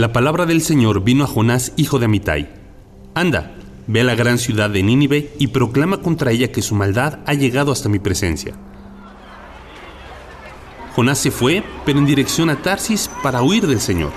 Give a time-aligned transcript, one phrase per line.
[0.00, 2.48] La palabra del Señor vino a Jonás, hijo de Amitai.
[3.12, 3.52] Anda,
[3.86, 7.34] ve a la gran ciudad de Nínive y proclama contra ella que su maldad ha
[7.34, 8.54] llegado hasta mi presencia.
[10.96, 14.12] Jonás se fue, pero en dirección a Tarsis para huir del Señor.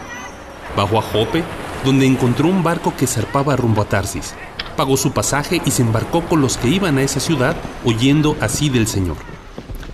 [0.77, 1.43] Bajó a Jope,
[1.84, 4.36] donde encontró un barco que zarpaba rumbo a Tarsis.
[4.77, 8.70] Pagó su pasaje y se embarcó con los que iban a esa ciudad, huyendo así
[8.70, 9.18] del Señor.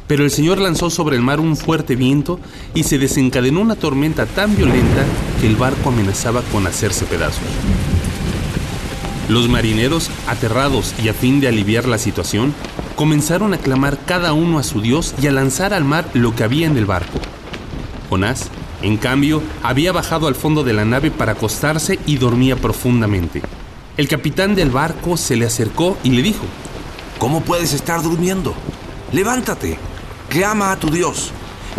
[0.10, 2.39] Pero el Señor lanzó sobre el mar un fuerte viento
[2.73, 5.05] y se desencadenó una tormenta tan violenta
[5.40, 7.44] que el barco amenazaba con hacerse pedazos.
[9.27, 12.55] Los marineros, aterrados y a fin de aliviar la situación,
[12.95, 16.44] comenzaron a clamar cada uno a su Dios y a lanzar al mar lo que
[16.44, 17.20] había en el barco.
[18.09, 18.50] Jonás,
[18.81, 23.44] en cambio, había bajado al fondo de la nave para acostarse y dormía profundamente.
[23.95, 26.45] El capitán del barco se le acercó y le dijo,
[27.20, 28.55] ¿Cómo puedes estar durmiendo?
[29.12, 29.78] Levántate,
[30.29, 31.31] clama a tu Dios.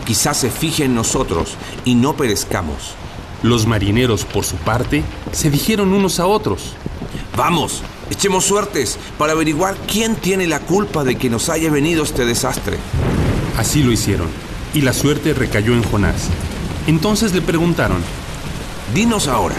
[0.05, 1.55] Quizás se fije en nosotros
[1.85, 2.95] y no perezcamos.
[3.43, 6.75] Los marineros, por su parte, se dijeron unos a otros,
[7.37, 12.27] Vamos, echemos suertes para averiguar quién tiene la culpa de que nos haya venido este
[12.27, 12.77] desastre.
[13.57, 14.29] Así lo hicieron,
[14.75, 16.29] y la suerte recayó en Jonás.
[16.87, 18.03] Entonces le preguntaron,
[18.95, 19.55] Dinos ahora,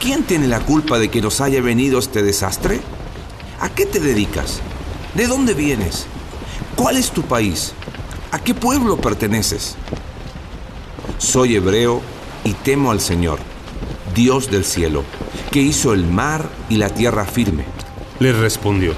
[0.00, 2.80] ¿quién tiene la culpa de que nos haya venido este desastre?
[3.60, 4.60] ¿A qué te dedicas?
[5.14, 6.06] ¿De dónde vienes?
[6.74, 7.74] ¿Cuál es tu país?
[8.34, 9.76] ¿A qué pueblo perteneces?
[11.18, 12.02] Soy hebreo
[12.42, 13.38] y temo al Señor,
[14.12, 15.04] Dios del cielo,
[15.52, 17.64] que hizo el mar y la tierra firme.
[18.18, 18.92] Les respondió.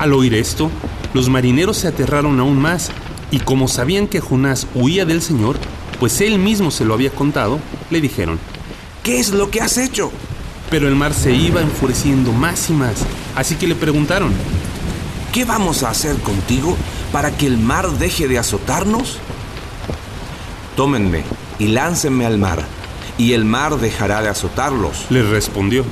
[0.00, 0.68] Al oír esto,
[1.14, 2.90] los marineros se aterraron aún más,
[3.30, 5.56] y como sabían que Jonás huía del Señor,
[6.00, 8.40] pues él mismo se lo había contado, le dijeron,
[9.04, 10.10] ¿Qué es lo que has hecho?
[10.72, 12.96] pero el mar se iba enfureciendo más y más,
[13.36, 14.32] así que le preguntaron,
[15.32, 16.76] ¿Qué vamos a hacer contigo
[17.12, 19.18] para que el mar deje de azotarnos?
[20.76, 21.24] Tómenme
[21.58, 22.64] y láncenme al mar,
[23.18, 25.06] y el mar dejará de azotarlos.
[25.10, 25.84] les respondió,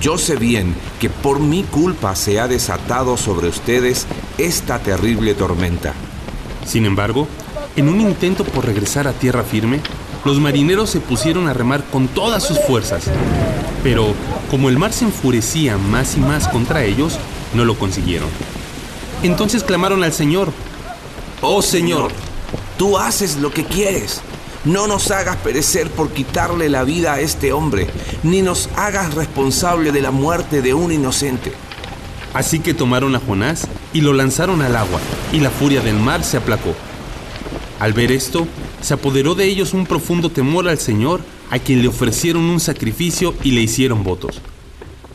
[0.00, 4.06] Yo sé bien que por mi culpa se ha desatado sobre ustedes
[4.38, 5.92] esta terrible tormenta.
[6.66, 7.26] Sin embargo,
[7.76, 9.80] en un intento por regresar a tierra firme,
[10.24, 13.04] los marineros se pusieron a remar con todas sus fuerzas.
[13.82, 14.14] Pero
[14.50, 17.18] como el mar se enfurecía más y más contra ellos,
[17.54, 18.28] no lo consiguieron.
[19.22, 20.52] Entonces clamaron al Señor,
[21.40, 22.10] Oh Señor,
[22.76, 24.20] tú haces lo que quieres.
[24.64, 27.88] No nos hagas perecer por quitarle la vida a este hombre,
[28.22, 31.52] ni nos hagas responsable de la muerte de un inocente.
[32.32, 35.00] Así que tomaron a Jonás y lo lanzaron al agua,
[35.32, 36.74] y la furia del mar se aplacó.
[37.80, 38.46] Al ver esto,
[38.80, 43.34] se apoderó de ellos un profundo temor al Señor, a quien le ofrecieron un sacrificio
[43.42, 44.40] y le hicieron votos.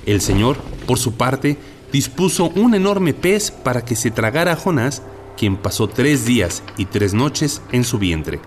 [0.05, 1.57] El Señor, por su parte,
[1.91, 5.01] dispuso un enorme pez para que se tragara a Jonás,
[5.37, 8.39] quien pasó tres días y tres noches en su vientre.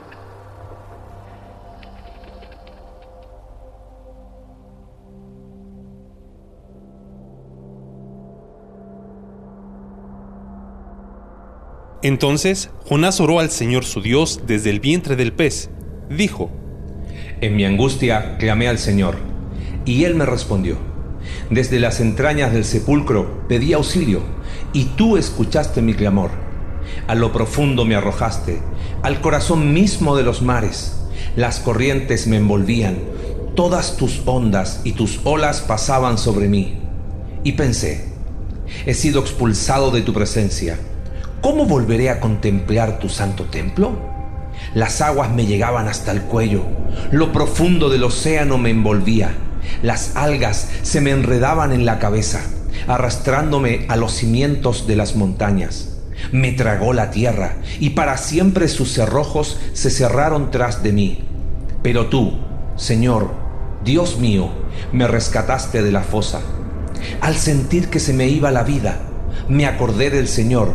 [12.02, 15.68] Entonces Jonás oró al Señor su Dios desde el vientre del pez.
[16.08, 16.50] Dijo,
[17.40, 19.16] En mi angustia clamé al Señor,
[19.84, 20.89] y Él me respondió.
[21.50, 24.22] Desde las entrañas del sepulcro pedí auxilio,
[24.72, 26.30] y tú escuchaste mi clamor.
[27.06, 28.60] A lo profundo me arrojaste,
[29.02, 30.96] al corazón mismo de los mares.
[31.36, 32.98] Las corrientes me envolvían,
[33.54, 36.78] todas tus ondas y tus olas pasaban sobre mí.
[37.44, 38.08] Y pensé,
[38.86, 40.78] he sido expulsado de tu presencia.
[41.40, 43.92] ¿Cómo volveré a contemplar tu santo templo?
[44.74, 46.62] Las aguas me llegaban hasta el cuello,
[47.10, 49.34] lo profundo del océano me envolvía,
[49.82, 52.40] las algas se me enredaban en la cabeza,
[52.86, 55.98] arrastrándome a los cimientos de las montañas.
[56.32, 61.24] Me tragó la tierra y para siempre sus cerrojos se cerraron tras de mí.
[61.82, 62.38] Pero tú,
[62.76, 63.30] Señor,
[63.84, 64.50] Dios mío,
[64.92, 66.40] me rescataste de la fosa.
[67.20, 69.00] Al sentir que se me iba la vida,
[69.48, 70.74] me acordé del Señor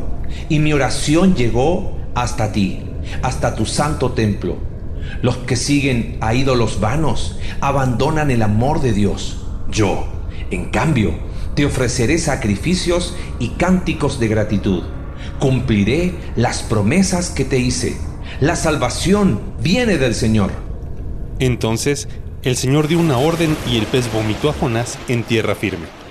[0.49, 2.83] y mi oración llegó hasta ti,
[3.21, 4.57] hasta tu santo templo.
[5.25, 9.43] Los que siguen a ídolos vanos abandonan el amor de Dios.
[9.71, 10.05] Yo,
[10.51, 11.15] en cambio,
[11.55, 14.83] te ofreceré sacrificios y cánticos de gratitud.
[15.39, 17.97] Cumpliré las promesas que te hice.
[18.39, 20.51] La salvación viene del Señor.
[21.39, 22.07] Entonces
[22.43, 26.04] el Señor dio una orden y el pez vomitó a Jonás en tierra firme.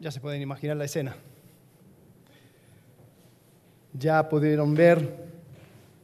[0.00, 1.14] Ya se pueden imaginar la escena.
[3.92, 5.26] Ya pudieron ver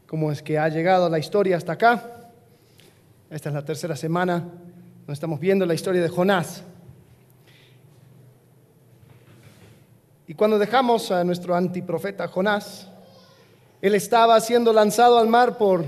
[0.06, 2.04] cómo es que ha llegado la historia hasta acá.
[3.30, 6.62] Esta es la tercera semana donde estamos viendo la historia de Jonás.
[10.28, 12.90] Y cuando dejamos a nuestro antiprofeta Jonás,
[13.80, 15.86] él estaba siendo lanzado al mar por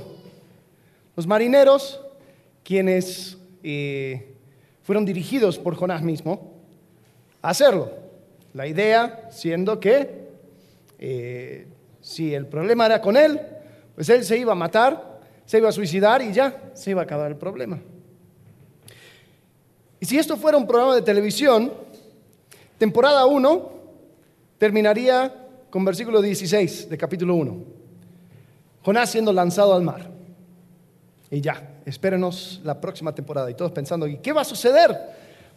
[1.14, 2.00] los marineros,
[2.64, 4.34] quienes eh,
[4.82, 6.57] fueron dirigidos por Jonás mismo
[7.42, 7.90] hacerlo.
[8.54, 10.28] La idea siendo que
[10.98, 11.66] eh,
[12.00, 13.40] si el problema era con él,
[13.94, 17.04] pues él se iba a matar, se iba a suicidar y ya se iba a
[17.04, 17.78] acabar el problema.
[20.00, 21.72] Y si esto fuera un programa de televisión,
[22.78, 23.72] temporada 1
[24.58, 25.34] terminaría
[25.70, 27.64] con versículo 16 de capítulo 1.
[28.84, 30.10] Jonás siendo lanzado al mar.
[31.30, 33.50] Y ya, espérenos la próxima temporada.
[33.50, 34.96] Y todos pensando, ¿y qué va a suceder?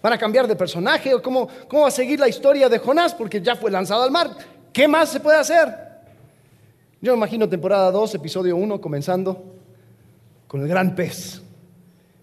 [0.01, 1.13] ¿Van a cambiar de personaje?
[1.13, 3.13] ¿O cómo, cómo va a seguir la historia de Jonás?
[3.13, 4.29] Porque ya fue lanzado al mar.
[4.73, 5.69] ¿Qué más se puede hacer?
[7.01, 9.43] Yo me imagino temporada 2, episodio 1, comenzando
[10.47, 11.41] con el gran pez.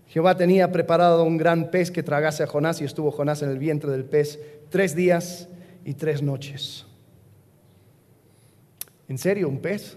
[0.08, 3.58] Jehová tenía preparado un gran pez que tragase a Jonás y estuvo Jonás en el
[3.58, 4.40] vientre del pez
[4.70, 5.48] tres días
[5.84, 6.87] y tres noches.
[9.08, 9.96] ¿En serio, un pez?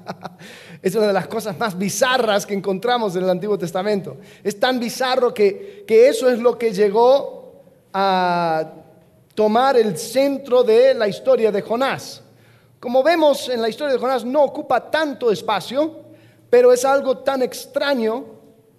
[0.82, 4.16] es una de las cosas más bizarras que encontramos en el Antiguo Testamento.
[4.42, 7.62] Es tan bizarro que, que eso es lo que llegó
[7.92, 8.72] a
[9.34, 12.22] tomar el centro de la historia de Jonás.
[12.80, 16.00] Como vemos en la historia de Jonás, no ocupa tanto espacio,
[16.48, 18.24] pero es algo tan extraño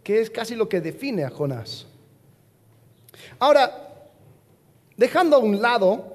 [0.04, 1.86] que es casi lo que define a Jonás.
[3.39, 3.92] Ahora,
[5.01, 6.11] Dejando a un lado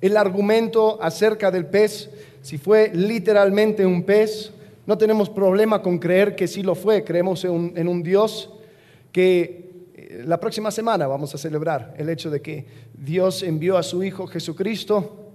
[0.00, 2.10] el argumento acerca del pez,
[2.42, 4.52] si fue literalmente un pez,
[4.86, 8.50] no tenemos problema con creer que sí lo fue, creemos en un, Dios
[9.12, 12.64] que eh, la próxima semana vamos a celebrar el hecho de que
[12.94, 15.30] Dios envió a su Hijo Jesucristo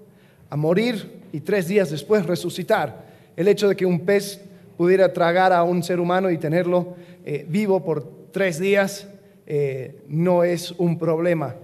[0.50, 3.06] a morir y tres días después resucitar.
[3.36, 4.40] El hecho de que un pez
[4.78, 6.96] pudiera tragar a un ser humano y tenerlo
[7.26, 9.08] eh, vivo por tres días
[9.46, 11.56] eh, no es un problema.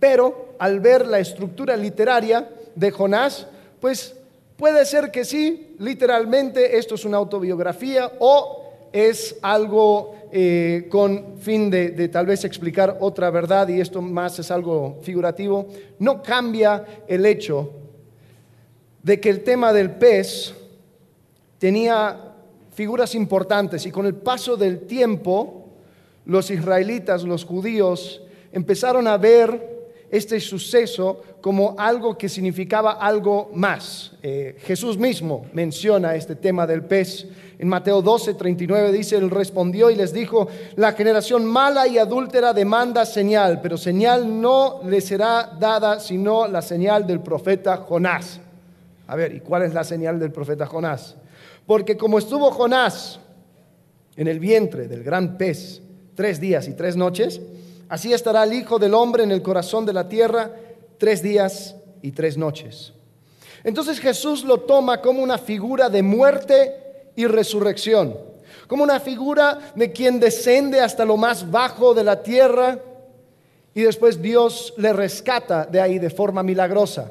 [0.00, 3.46] Pero al ver la estructura literaria de Jonás,
[3.80, 4.16] pues
[4.56, 11.70] puede ser que sí, literalmente esto es una autobiografía o es algo eh, con fin
[11.70, 15.68] de, de, tal vez explicar otra verdad y esto más es algo figurativo,
[15.98, 17.70] no cambia el hecho
[19.02, 20.54] de que el tema del pez
[21.58, 22.34] tenía
[22.72, 25.68] figuras importantes y con el paso del tiempo
[26.26, 28.22] los israelitas, los judíos,
[28.52, 29.79] empezaron a ver
[30.10, 34.12] este suceso como algo que significaba algo más.
[34.22, 37.26] Eh, Jesús mismo menciona este tema del pez.
[37.58, 42.52] En Mateo 12, 39 dice, Él respondió y les dijo, la generación mala y adúltera
[42.52, 48.40] demanda señal, pero señal no le será dada sino la señal del profeta Jonás.
[49.06, 51.16] A ver, ¿y cuál es la señal del profeta Jonás?
[51.66, 53.20] Porque como estuvo Jonás
[54.16, 55.82] en el vientre del gran pez
[56.14, 57.40] tres días y tres noches,
[57.90, 60.52] Así estará el Hijo del Hombre en el corazón de la tierra
[60.96, 62.92] tres días y tres noches.
[63.64, 68.16] Entonces Jesús lo toma como una figura de muerte y resurrección,
[68.68, 72.78] como una figura de quien descende hasta lo más bajo de la tierra
[73.74, 77.10] y después Dios le rescata de ahí de forma milagrosa.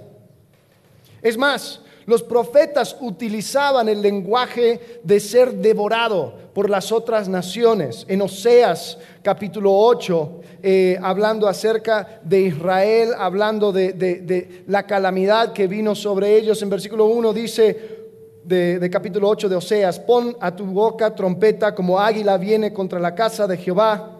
[1.21, 8.03] Es más, los profetas utilizaban el lenguaje de ser devorado por las otras naciones.
[8.09, 15.93] En Oseas capítulo 8, eh, hablando acerca de Israel, hablando de, la calamidad que vino
[15.93, 17.99] sobre ellos, en versículo 1 dice,
[18.43, 22.99] de, de, capítulo 8 de Oseas, pon a tu boca trompeta como águila viene contra
[22.99, 24.17] la casa de Jehová,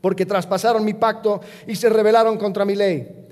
[0.00, 3.24] porque traspasaron mi pacto y se rebelaron contra mi ley.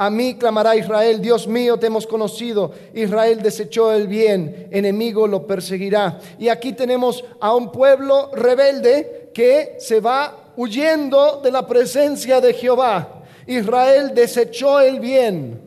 [0.00, 2.70] A mí clamará Israel, Dios mío, te hemos conocido.
[2.94, 6.20] Israel desechó el bien, enemigo lo perseguirá.
[6.38, 12.54] Y aquí tenemos a un pueblo rebelde que se va huyendo de la presencia de
[12.54, 13.24] Jehová.
[13.48, 15.60] Israel desechó el bien.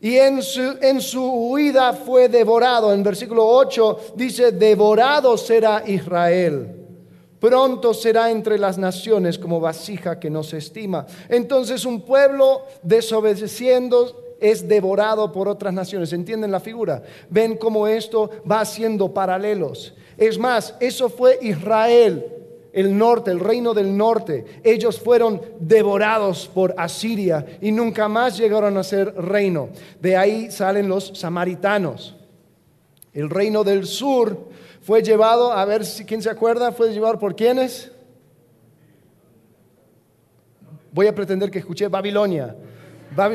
[0.00, 2.92] Y en su, en su huida fue devorado.
[2.92, 6.85] En versículo 8 dice, devorado será Israel.
[7.40, 11.06] Pronto será entre las naciones como vasija que no se estima.
[11.28, 16.12] Entonces un pueblo desobedeciendo es devorado por otras naciones.
[16.12, 17.02] ¿Entienden la figura?
[17.28, 19.94] Ven cómo esto va haciendo paralelos.
[20.16, 22.26] Es más, eso fue Israel,
[22.72, 24.44] el norte, el reino del norte.
[24.64, 29.68] Ellos fueron devorados por Asiria y nunca más llegaron a ser reino.
[30.00, 32.16] De ahí salen los samaritanos.
[33.12, 34.48] El reino del sur
[34.86, 37.90] fue llevado, a ver si quién se acuerda, fue llevado por quiénes.
[40.92, 42.54] Voy a pretender que escuché Babilonia.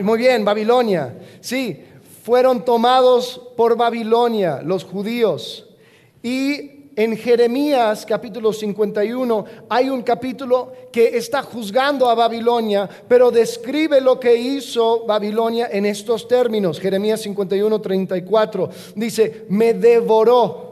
[0.02, 1.14] Muy bien, Babilonia.
[1.42, 1.78] Sí,
[2.24, 5.68] fueron tomados por Babilonia los judíos.
[6.24, 14.00] Y en Jeremías capítulo 51 hay un capítulo que está juzgando a Babilonia, pero describe
[14.00, 16.80] lo que hizo Babilonia en estos términos.
[16.80, 20.71] Jeremías 51, 34 dice, me devoró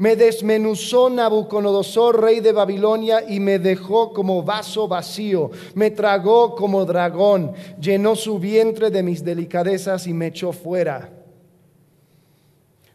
[0.00, 5.50] me desmenuzó Nabucodonosor, rey de Babilonia, y me dejó como vaso vacío.
[5.74, 11.12] Me tragó como dragón, llenó su vientre de mis delicadezas y me echó fuera.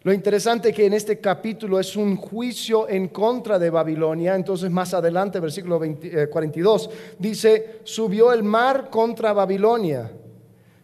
[0.02, 4.34] Lo interesante que en este capítulo es un juicio en contra de Babilonia.
[4.34, 10.12] Entonces más adelante, versículo 42, eh, dice, subió el mar contra Babilonia.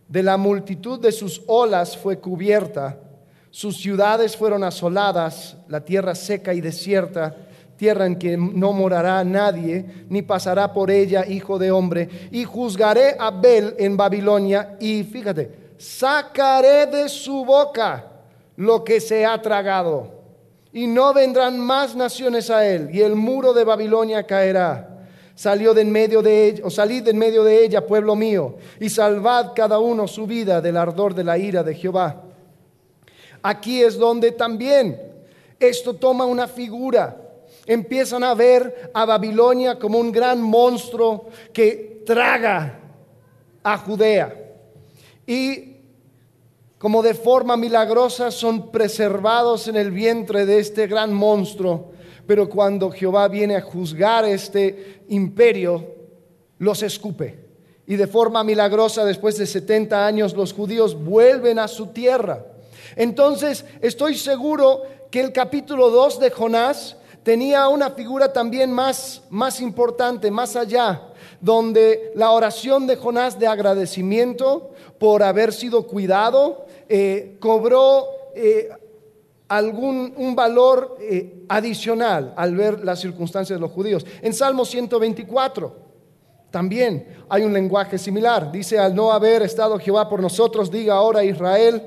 [0.08, 3.00] De la multitud de sus olas fue cubierta
[3.52, 7.36] sus ciudades fueron asoladas, la tierra seca y desierta,
[7.76, 12.08] tierra en que no morará nadie, ni pasará por ella hijo de hombre.
[12.32, 18.06] Y juzgaré a Bel en Babilonia y fíjate, sacaré de su boca
[18.56, 20.22] lo que se ha tragado.
[20.72, 24.88] Y no vendrán más naciones a él, y el muro de Babilonia caerá.
[25.36, 28.56] Salió de en medio de ella, o salid de en medio de ella, pueblo mío,
[28.80, 32.31] y salvad cada uno su vida del ardor de la ira de Jehová
[33.42, 35.00] Aquí es donde también
[35.60, 37.18] esto toma una figura.
[37.66, 42.80] Empiezan a ver a Babilonia como un gran monstruo que traga
[43.64, 44.36] a Judea.
[45.26, 45.76] Y
[46.78, 51.92] como de forma milagrosa son preservados en el vientre de este gran monstruo.
[52.26, 55.86] Pero cuando Jehová viene a juzgar este imperio,
[56.58, 57.40] los escupe.
[57.86, 62.46] Y de forma milagrosa, después de 70 años, los judíos vuelven a su tierra.
[62.96, 69.62] Entonces, estoy seguro que el capítulo 2 de Jonás tenía una figura también más, más
[69.62, 71.02] importante, más allá,
[71.40, 78.70] donde la oración de Jonás de agradecimiento por haber sido cuidado eh, cobró eh,
[79.48, 84.06] algún un valor eh, adicional al ver las circunstancias de los judíos.
[84.22, 85.76] En Salmo 124
[86.50, 88.52] también hay un lenguaje similar.
[88.52, 91.82] Dice, al no haber estado Jehová por nosotros, diga ahora Israel,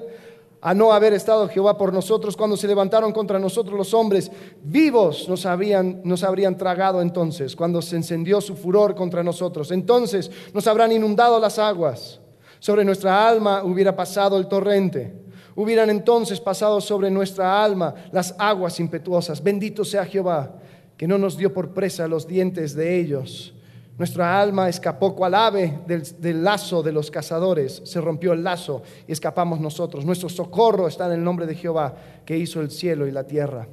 [0.67, 5.29] a no haber estado Jehová por nosotros cuando se levantaron contra nosotros los hombres, vivos
[5.29, 9.71] nos, habrían, nos habrían tragado entonces, cuando se encendió su furor contra nosotros.
[9.71, 12.19] Entonces nos habrán inundado las aguas,
[12.61, 15.15] sobre nuestra alma hubiera pasado el torrente.
[15.55, 19.43] Hubieran entonces pasado sobre nuestra alma las aguas impetuosas.
[19.43, 20.57] Bendito sea Jehová,
[20.97, 23.53] que no nos dio por presa los dientes de ellos
[23.97, 27.81] nuestra alma escapó cual ave del, lazo de los cazadores.
[27.85, 30.05] Se rompió el lazo y escapamos nosotros.
[30.05, 33.69] Nuestro socorro está en el nombre de Jehová que hizo el cielo y la tierra.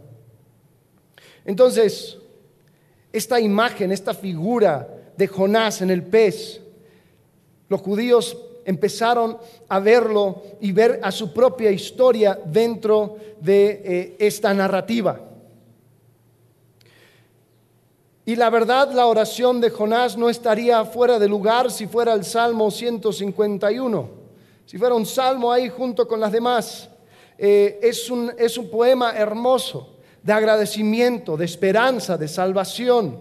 [1.44, 2.20] Entonces,
[3.12, 4.88] esta imagen, esta figura
[5.18, 6.62] de Jonás en el pez,
[7.68, 14.54] los judíos empezaron a verlo y ver a su propia historia dentro de eh, esta
[14.54, 15.31] narrativa.
[18.24, 22.24] Y la verdad, la oración de Jonás no estaría fuera de lugar si fuera el
[22.24, 24.10] Salmo 151,
[24.66, 26.88] si fuera un salmo ahí junto con las demás.
[27.38, 33.20] Eh, es, un, es un poema hermoso de agradecimiento, de esperanza, de salvación.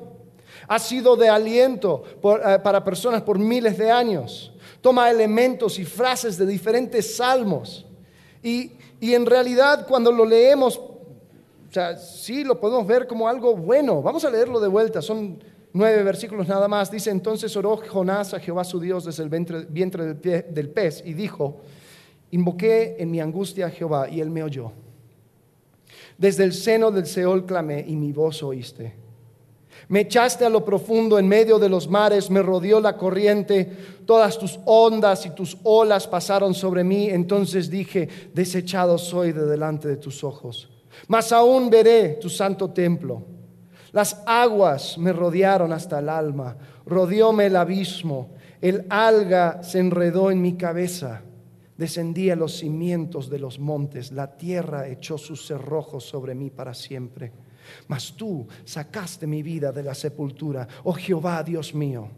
[0.69, 4.52] Ha sido de aliento eh, para personas por miles de años.
[4.83, 7.87] Toma elementos y frases de diferentes salmos.
[8.42, 10.78] Y, y en realidad cuando lo leemos
[11.71, 14.03] o sea, sí lo podemos ver como algo bueno.
[14.03, 15.39] Vamos a leerlo de vuelta, son
[15.73, 16.91] nueve versículos nada más.
[16.91, 21.61] Dice, entonces oró Jonás a Jehová su Dios desde el vientre, del, pez y dijo,
[22.33, 24.73] invoqué en mi angustia a Jehová y él me oyó.
[26.19, 28.97] Desde el seno del Seol clamé y mi voz oíste.
[29.87, 33.71] Me echaste a lo profundo en medio de los mares, me rodeó la corriente,
[34.07, 37.09] todas tus ondas y tus olas pasaron sobre mí.
[37.09, 40.69] Entonces dije, desechado soy de delante de tus ojos.
[41.11, 43.26] Mas aún veré tu santo templo.
[43.90, 50.40] Las aguas me rodearon hasta el alma, rodeóme el abismo, el alga se enredó en
[50.40, 51.23] mi cabeza.
[51.76, 56.75] Descendí a los cimientos de los montes, la tierra echó sus cerrojos sobre mí para
[56.75, 57.33] siempre.
[57.88, 62.09] Mas tú sacaste mi vida de la sepultura, oh Jehová, Dios mío.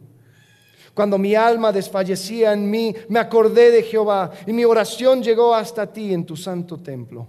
[0.92, 5.90] Cuando mi alma desfallecía en mí, me acordé de Jehová y mi oración llegó hasta
[5.90, 7.26] ti en tu santo templo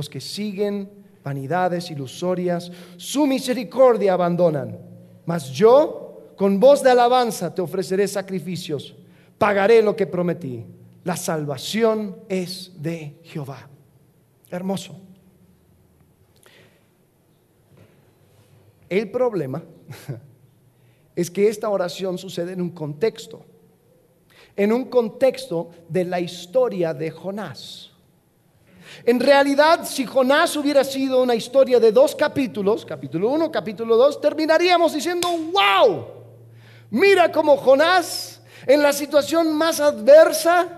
[0.00, 0.88] los que siguen
[1.22, 4.78] vanidades ilusorias, su misericordia abandonan.
[5.26, 8.96] Mas yo, con voz de alabanza, te ofreceré sacrificios,
[9.36, 10.64] pagaré lo que prometí.
[11.04, 13.68] La salvación es de Jehová.
[14.48, 14.98] Hermoso.
[18.88, 19.62] El problema
[21.14, 23.44] es que esta oración sucede en un contexto.
[24.56, 27.89] en un contexto de la historia de Jonás.
[29.04, 34.20] En realidad, si Jonás hubiera sido una historia de dos capítulos, capítulo 1, capítulo 2,
[34.20, 36.06] terminaríamos diciendo, wow,
[36.90, 40.68] mira cómo Jonás en la situación más adversa,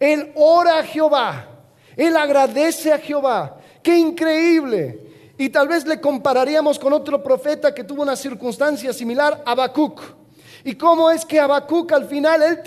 [0.00, 1.48] él ora a Jehová,
[1.96, 4.98] él agradece a Jehová, qué increíble.
[5.38, 10.21] Y tal vez le compararíamos con otro profeta que tuvo una circunstancia similar, Habacuc.
[10.64, 12.60] Y cómo es que Habacuc al final él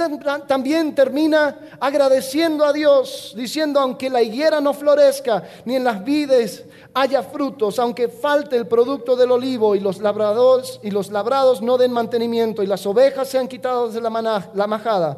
[0.48, 6.66] también termina agradeciendo a Dios, diciendo, aunque la higuera no florezca, ni en las vides
[6.94, 11.78] haya frutos, aunque falte el producto del olivo y los labrados, y los labrados no
[11.78, 15.18] den mantenimiento y las ovejas sean quitadas de la, la majada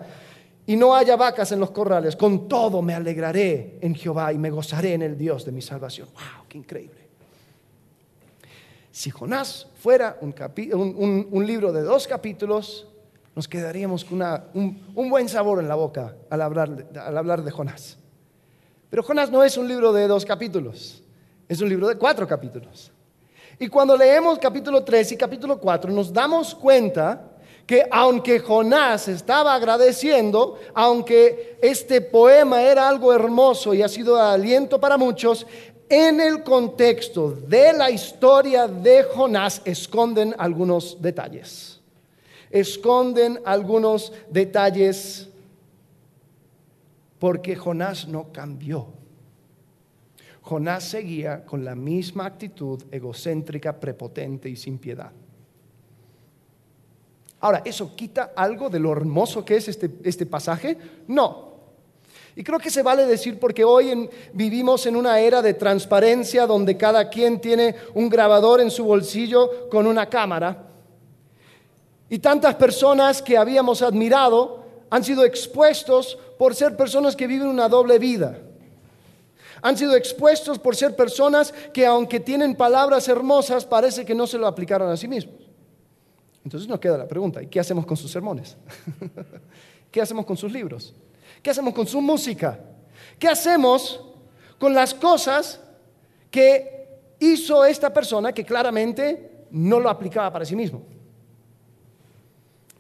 [0.67, 4.50] y no haya vacas en los corrales, con todo me alegraré en Jehová y me
[4.50, 6.10] gozaré en el Dios de mi salvación.
[6.13, 6.46] ¡Wow!
[6.50, 6.96] ¡Qué increíble!
[8.97, 12.87] Si Jonás fuera un, libro de dos capítulos,
[13.35, 14.23] nos quedaríamos con
[14.55, 17.99] un, buen sabor en la boca al hablar, al hablar de Jonás.
[18.89, 21.03] Pero Jonás no es un libro de dos capítulos,
[21.47, 22.91] es un libro de cuatro capítulos.
[23.59, 27.37] Y cuando leemos capítulo 3 y capítulo 4, nos damos cuenta
[27.67, 34.79] que aunque Jonás estaba agradeciendo, aunque este poema era algo hermoso y ha sido aliento
[34.79, 35.45] para muchos,
[35.89, 41.79] en el contexto de la historia de Jonás esconden algunos detalles.
[42.50, 45.29] Esconden algunos detalles
[47.20, 48.88] porque Jonás no cambió.
[50.41, 55.12] Jonás seguía con la misma actitud egocéntrica, prepotente y sin piedad.
[57.39, 60.77] Ahora, ¿eso quita algo de lo hermoso que es este, este pasaje?
[61.08, 61.46] No,
[62.38, 66.77] y creo que se vale decir porque hoy vivimos en una era de transparencia donde
[66.77, 70.67] cada quien tiene un grabador en su bolsillo con una cámara.
[72.08, 77.67] Y tantas personas que habíamos admirado han sido expuestos por ser personas que viven una
[77.67, 78.38] doble vida.
[79.63, 84.38] Han sido expuestos por ser personas que aunque tienen palabras hermosas, parece que no se
[84.38, 85.41] lo aplicaron a sí mismos.
[86.43, 88.56] Entonces nos queda la pregunta, ¿y qué hacemos con sus sermones?
[89.91, 90.93] ¿Qué hacemos con sus libros?
[91.41, 92.60] ¿Qué hacemos con su música?
[93.19, 94.02] ¿Qué hacemos
[94.60, 95.60] con las cosas
[96.32, 96.88] que
[97.19, 100.84] hizo esta persona que claramente no lo aplicaba para sí mismo?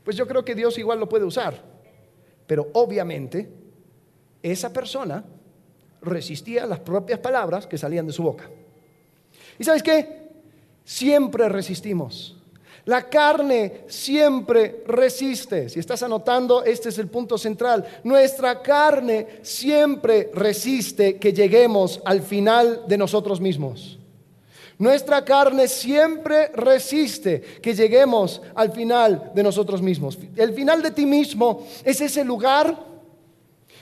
[0.03, 1.61] Pues yo creo que Dios igual lo puede usar,
[2.45, 3.49] pero obviamente
[4.41, 5.23] esa persona
[6.01, 8.49] resistía las propias palabras que salían de su boca.
[9.59, 10.29] ¿Y sabes qué?
[10.85, 12.36] Siempre resistimos.
[12.87, 15.67] La carne siempre resiste.
[15.67, 17.85] Si estás anotando, este es el punto central.
[18.05, 23.99] Nuestra carne siempre resiste que lleguemos al final de nosotros mismos.
[24.77, 30.17] Nuestra carne siempre resiste que lleguemos al final de nosotros mismos.
[30.37, 32.85] El final de ti mismo es ese lugar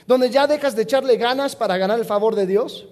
[0.04, 2.88] donde ya dejas de echarle ganas para ganar el favor de Dios,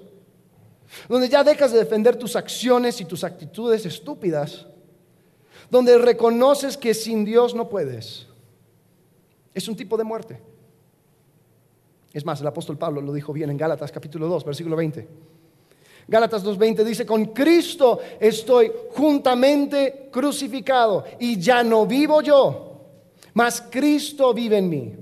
[1.09, 4.67] donde ya dejas de defender tus acciones y tus actitudes estúpidas
[5.75, 8.29] donde reconoces que sin Dios no puedes.
[9.53, 10.41] Es un tipo de muerte.
[12.13, 15.09] Es más, el apóstol Pablo lo dijo bien en Gálatas capítulo 2, versículo 20.
[16.07, 22.81] Gálatas 2.20 dice, con Cristo estoy juntamente crucificado y ya no vivo yo,
[23.33, 24.95] mas Cristo vive en mí.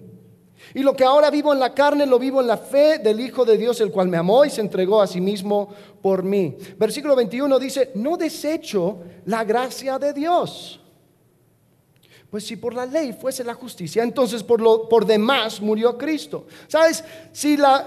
[0.75, 3.45] Y lo que ahora vivo en la carne, lo vivo en la fe del Hijo
[3.45, 5.69] de Dios, el cual me amó y se entregó a sí mismo
[6.01, 6.57] por mí.
[6.79, 10.81] Versículo 21 dice, no desecho la gracia de Dios.
[12.31, 16.47] Pues si por la ley fuese la justicia, entonces por, lo, por demás murió Cristo.
[16.67, 17.05] ¿Sabes?
[17.31, 17.87] Si, la,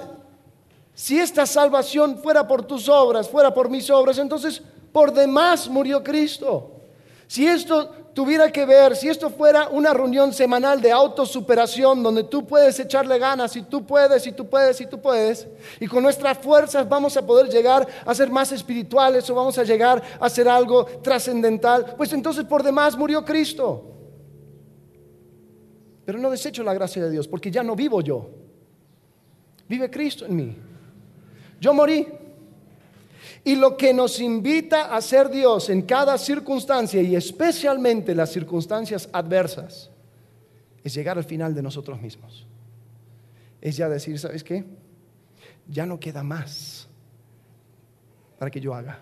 [0.94, 4.62] si esta salvación fuera por tus obras, fuera por mis obras, entonces
[4.92, 6.72] por demás murió Cristo.
[7.26, 12.48] Si esto tuviera que ver, si esto fuera una reunión semanal de autosuperación donde tú
[12.48, 15.46] puedes echarle ganas y tú puedes y tú puedes y tú puedes,
[15.82, 19.64] y con nuestras fuerzas vamos a poder llegar a ser más espirituales o vamos a
[19.64, 23.92] llegar a ser algo trascendental, pues entonces por demás murió Cristo.
[26.06, 28.30] Pero no desecho la gracia de Dios porque ya no vivo yo,
[29.68, 30.56] vive Cristo en mí.
[31.60, 32.25] Yo morí.
[33.48, 39.08] Y lo que nos invita a ser Dios en cada circunstancia y especialmente las circunstancias
[39.14, 39.92] adversas
[40.84, 42.48] es llegar al final de nosotros mismos.
[43.62, 44.66] Es ya decir, ¿sabes qué?
[45.68, 46.88] Ya no queda más
[48.40, 49.00] para que yo haga.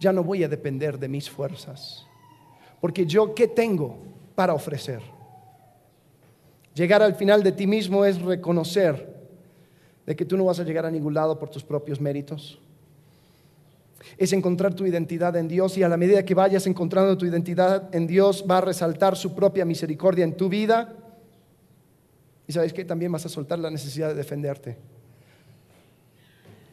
[0.00, 2.04] Ya no voy a depender de mis fuerzas.
[2.80, 3.96] Porque yo, ¿qué tengo
[4.34, 5.02] para ofrecer?
[6.74, 9.20] Llegar al final de ti mismo es reconocer
[10.04, 12.58] de que tú no vas a llegar a ningún lado por tus propios méritos
[14.16, 17.94] es encontrar tu identidad en Dios y a la medida que vayas encontrando tu identidad
[17.94, 20.94] en Dios va a resaltar su propia misericordia en tu vida
[22.46, 24.76] Y sabes que también vas a soltar la necesidad de defenderte.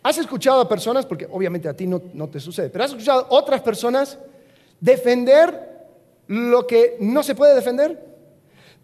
[0.01, 3.25] ¿Has escuchado a personas, porque obviamente a ti no, no te sucede, pero has escuchado
[3.25, 4.17] a otras personas
[4.79, 5.85] defender
[6.27, 8.16] lo que no se puede defender?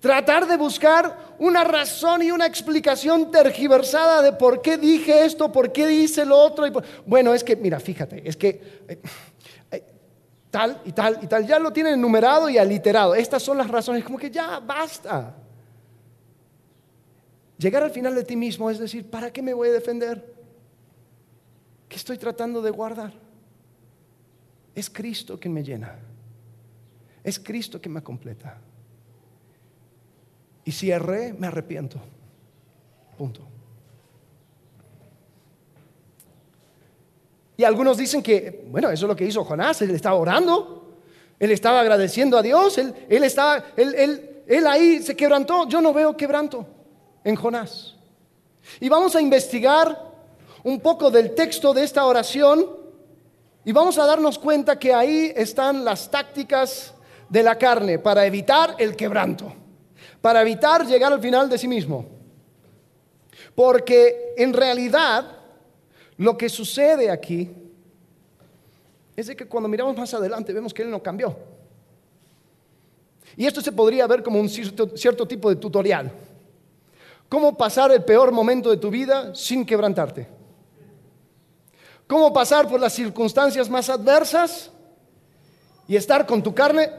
[0.04, 5.72] Tratar de buscar una razón y una explicación tergiversada de por qué dije esto, por
[5.72, 6.66] qué hice lo otro.
[7.06, 8.50] Bueno, es que, mira, fíjate, es que
[8.86, 9.02] eh,
[9.72, 9.84] eh,
[10.52, 13.16] tal y tal y tal, ya lo tienen enumerado y aliterado.
[13.16, 15.38] Estas son las razones, como que ya basta.
[17.58, 20.34] Llegar al final de ti mismo es decir, ¿para qué me voy a defender?
[21.88, 23.14] ¿Qué estoy tratando de guardar?
[24.76, 25.98] Es Cristo quien me llena.
[27.24, 28.60] Es Cristo quien me completa.
[30.66, 32.00] Y si erré, me arrepiento.
[33.18, 33.42] Punto.
[37.58, 40.98] Y algunos dicen que, bueno, eso es lo que hizo Jonás, él estaba orando,
[41.40, 45.68] él estaba agradeciendo a Dios, él, estaba, él, él ahí se quebrantó.
[45.68, 46.66] Yo no veo quebranto
[47.24, 47.96] en Jonás.
[48.80, 50.14] Y vamos a investigar
[50.64, 52.66] un poco del texto de esta oración
[53.66, 56.94] y vamos a darnos cuenta que ahí están las tácticas
[57.30, 59.54] de la carne para evitar el quebranto,
[60.24, 62.06] para evitar llegar al final de sí mismo.
[63.54, 65.26] Porque en realidad
[66.16, 67.52] lo que sucede aquí
[69.18, 71.36] es de que cuando miramos más adelante vemos que Él no cambió.
[73.36, 76.10] Y esto se podría ver como un cierto, cierto tipo de tutorial.
[77.28, 80.26] ¿Cómo pasar el peor momento de tu vida sin quebrantarte?
[82.08, 84.70] cómo pasar por las circunstancias más adversas
[85.88, 86.90] y estar con tu carne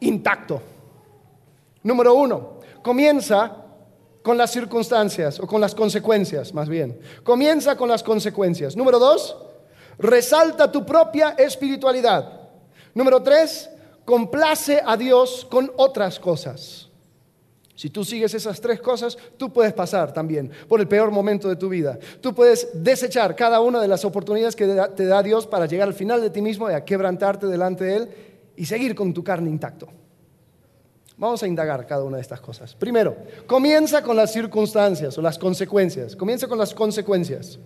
[0.00, 0.60] intacto.
[1.82, 3.64] Número uno, comienza
[4.22, 7.00] con las circunstancias o con las consecuencias, más bien.
[7.22, 8.76] Comienza con las consecuencias.
[8.76, 9.36] Número dos,
[9.98, 12.50] resalta tu propia espiritualidad.
[12.94, 13.70] Número tres,
[14.04, 16.88] complace a Dios con otras cosas.
[17.74, 21.54] Si tú sigues esas tres cosas, tú puedes pasar también por el peor momento de
[21.54, 21.96] tu vida.
[22.20, 25.94] Tú puedes desechar cada una de las oportunidades que te da Dios para llegar al
[25.94, 28.08] final de ti mismo y a quebrantarte delante de Él
[28.56, 29.88] y seguir con tu carne intacto.
[31.18, 32.76] Vamos a indagar cada una de estas cosas.
[32.76, 36.14] Primero, comienza con las circunstancias o las consecuencias.
[36.14, 37.58] Comienza con las consecuencias.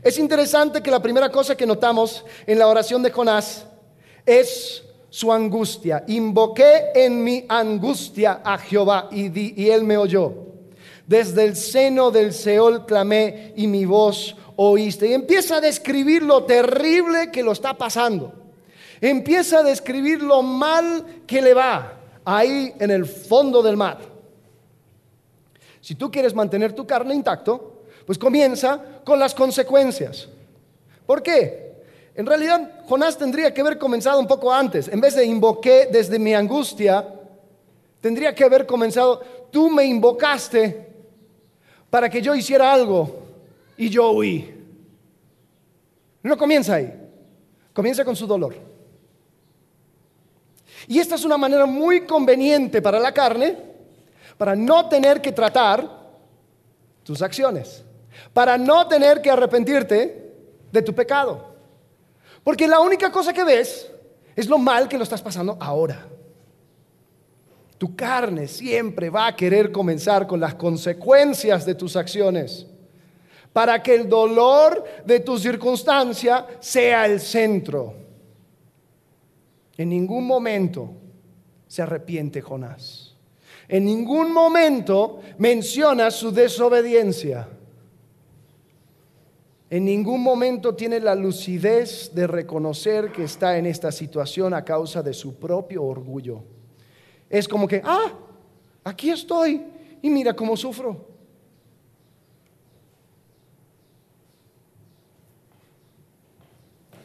[0.00, 3.66] Es interesante que la primera cosa que notamos en la oración de Jonás
[4.24, 6.04] es su angustia.
[6.06, 10.32] Invoqué en mi angustia a Jehová y, y él me oyó.
[11.08, 15.08] Desde el seno del Seol clamé y mi voz oíste.
[15.08, 18.32] Y empieza a describir lo terrible que lo está pasando.
[19.00, 21.95] Empieza a describir lo mal que le va
[22.26, 23.98] ahí en el fondo del mar.
[25.80, 30.28] Si tú quieres mantener tu carne intacto, pues comienza con las consecuencias.
[31.06, 31.76] ¿Por qué?
[32.16, 34.88] En realidad, Jonás tendría que haber comenzado un poco antes.
[34.88, 37.06] En vez de invoqué desde mi angustia,
[38.00, 40.86] tendría que haber comenzado, tú me invocaste
[41.88, 43.22] para que yo hiciera algo
[43.76, 44.52] y yo huí.
[46.24, 46.92] No comienza ahí,
[47.72, 48.75] comienza con su dolor.
[50.88, 53.56] Y esta es una manera muy conveniente para la carne,
[54.38, 55.88] para no tener que tratar
[57.02, 57.82] tus acciones,
[58.32, 60.34] para no tener que arrepentirte
[60.70, 61.54] de tu pecado.
[62.44, 63.90] Porque la única cosa que ves
[64.36, 66.06] es lo mal que lo estás pasando ahora.
[67.78, 72.66] Tu carne siempre va a querer comenzar con las consecuencias de tus acciones
[73.52, 78.05] para que el dolor de tu circunstancia sea el centro.
[79.78, 80.92] En ningún momento
[81.66, 83.14] se arrepiente Jonás.
[83.68, 87.48] En ningún momento menciona su desobediencia.
[89.68, 95.02] En ningún momento tiene la lucidez de reconocer que está en esta situación a causa
[95.02, 96.44] de su propio orgullo.
[97.28, 98.12] Es como que, ah,
[98.84, 99.64] aquí estoy
[100.00, 101.04] y mira cómo sufro.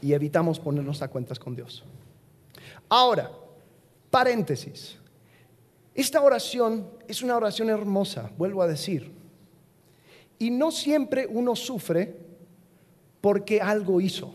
[0.03, 1.83] Y evitamos ponernos a cuentas con Dios.
[2.93, 3.31] Ahora,
[4.09, 4.97] paréntesis.
[5.95, 9.13] Esta oración es una oración hermosa, vuelvo a decir.
[10.37, 12.13] Y no siempre uno sufre
[13.21, 14.33] porque algo hizo.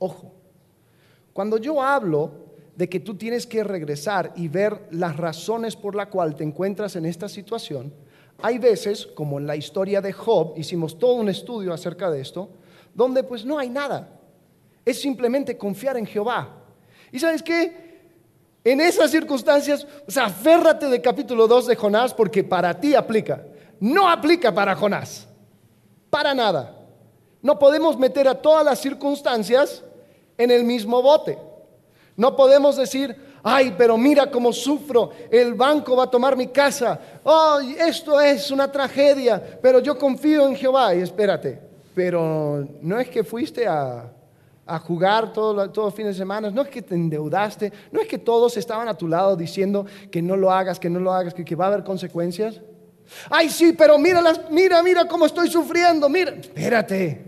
[0.00, 0.32] Ojo,
[1.32, 2.32] cuando yo hablo
[2.74, 6.96] de que tú tienes que regresar y ver las razones por las cuales te encuentras
[6.96, 7.94] en esta situación,
[8.42, 12.50] hay veces, como en la historia de Job, hicimos todo un estudio acerca de esto,
[12.92, 14.18] donde pues no hay nada.
[14.84, 16.59] Es simplemente confiar en Jehová.
[17.12, 17.90] ¿Y sabes qué?
[18.62, 23.42] En esas circunstancias, o sea, aférrate de capítulo 2 de Jonás porque para ti aplica.
[23.78, 25.26] No aplica para Jonás.
[26.10, 26.76] Para nada.
[27.40, 29.82] No podemos meter a todas las circunstancias
[30.36, 31.38] en el mismo bote.
[32.16, 35.10] No podemos decir, Ay, pero mira cómo sufro.
[35.30, 36.98] El banco va a tomar mi casa.
[37.24, 39.42] Ay, esto es una tragedia.
[39.62, 40.94] Pero yo confío en Jehová.
[40.94, 41.58] Y espérate.
[41.94, 44.10] Pero no es que fuiste a,
[44.78, 46.50] jugar todos los fines de semana.
[46.50, 47.72] No es que te endeudaste.
[47.90, 51.00] No es que todos estaban a tu lado diciendo que no lo hagas, que no
[51.00, 52.60] lo hagas, que, que va a haber consecuencias.
[53.28, 56.08] Ay, sí, pero mira, mira, mira cómo estoy sufriendo.
[56.08, 57.24] Mira, espérate.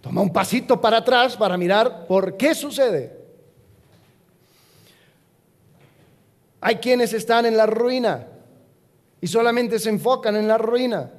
[0.00, 3.18] Toma un pasito para atrás para mirar por qué sucede.
[6.60, 8.26] Hay quienes están en la ruina
[9.20, 11.10] y solamente se enfocan en la ruina,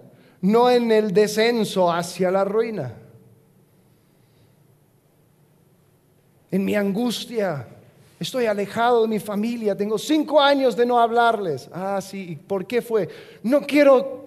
[0.41, 2.93] no en el descenso hacia la ruina.
[6.51, 7.67] En mi angustia,
[8.19, 11.69] estoy alejado de mi familia, tengo cinco años de no hablarles.
[11.71, 13.07] Ah, sí, ¿por qué fue?
[13.43, 14.19] No quiero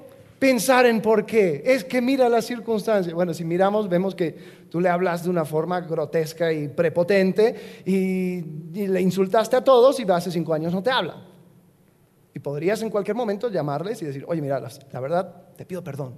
[0.43, 1.63] pensar en por qué.
[1.65, 3.15] Es que mira las circunstancias.
[3.15, 4.35] Bueno, si miramos, vemos que
[4.69, 8.41] tú le hablas de una forma grotesca y prepotente y,
[8.75, 11.25] le insultaste a todos y hace cinco años no te habla.
[12.35, 16.15] Y podrías en cualquier momento llamarles y decir, oye, mira, la verdad, te pido perdón.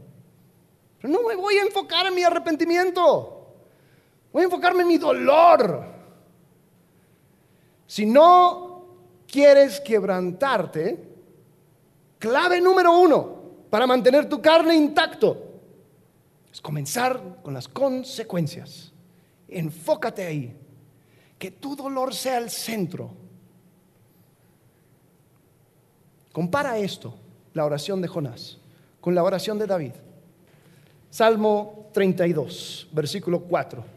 [1.01, 3.55] Pero no me voy a enfocar en mi arrepentimiento.
[4.33, 5.94] Voy a enfocarme en mi dolor.
[7.95, 8.87] Si no
[9.25, 10.99] quieres quebrantarte,
[12.19, 13.37] clave número uno,
[13.71, 15.61] para mantener tu carne intacto
[16.53, 18.93] es comenzar con las consecuencias.
[19.47, 20.57] Enfócate ahí.
[21.39, 23.13] Que tu dolor sea el centro.
[26.33, 27.15] Compara esto,
[27.53, 28.59] la oración de Jonás,
[29.01, 29.93] con la oración de David.
[31.11, 33.94] Salmo 32, versículo 4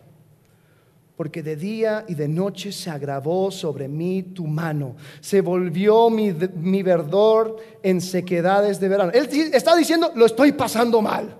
[1.18, 6.32] porque de día y de noche se agravó sobre mí tu mano, se volvió mi,
[6.84, 9.12] verdor en sequedades de verano.
[9.12, 11.36] Él está diciendo, lo estoy pasando mal.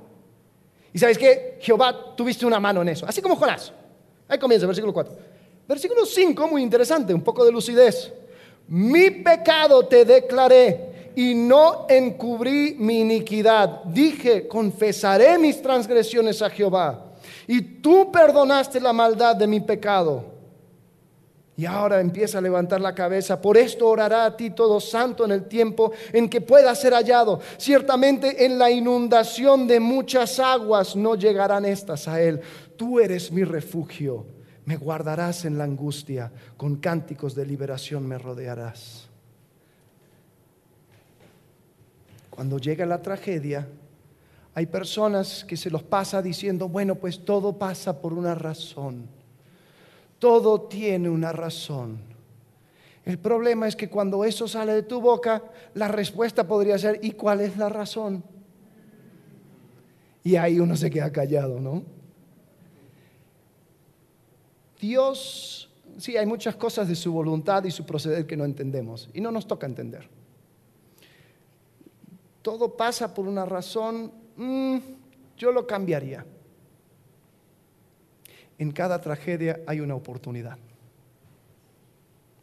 [0.92, 3.72] Y sabes que Jehová, tuviste una mano en eso, así como Jonás.
[4.28, 5.16] Ahí comienza, versículo 4.
[5.68, 8.12] Versículo 5, muy interesante, un poco de lucidez.
[8.70, 13.84] Mi pecado te declaré y no encubrí mi iniquidad.
[13.84, 17.07] Dije, confesaré mis transgresiones a Jehová
[17.48, 20.38] y tú perdonaste la maldad de mi pecado.
[21.56, 23.42] Y ahora empieza a levantar la cabeza.
[23.42, 27.40] Por esto orará a ti todo santo en el tiempo en que pueda ser hallado.
[27.58, 32.42] Ciertamente en la inundación de muchas aguas no llegarán estas a él.
[32.76, 34.28] Tú eres mi refugio.
[34.66, 36.32] Me guardarás en la angustia.
[36.58, 39.08] Con cánticos de liberación me rodearás.
[42.30, 43.68] Cuando llega la tragedia,
[44.58, 49.08] hay personas que se los pasa diciendo, bueno, pues todo pasa por una razón.
[50.18, 52.00] Todo tiene una razón.
[53.06, 55.44] El problema es que cuando eso sale de tu boca,
[55.76, 58.24] la respuesta podría ser, ¿y cuál es la razón?
[60.24, 61.84] Y ahí uno se queda callado, ¿no?
[64.82, 69.22] Dios, sí, hay muchas cosas de su voluntad y su proceder que no entendemos y
[69.22, 70.10] no nos toca entender.
[72.42, 74.78] Todo pasa por una razón Mm,
[75.36, 76.26] yo lo cambiaría.
[78.58, 80.58] En cada tragedia hay una oportunidad.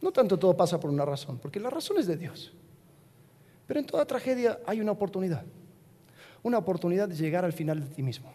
[0.01, 2.53] No tanto todo pasa por una razón, porque la razón es de Dios.
[3.67, 5.45] Pero en toda tragedia hay una oportunidad.
[6.43, 8.31] Una oportunidad de llegar al final de ti mismo.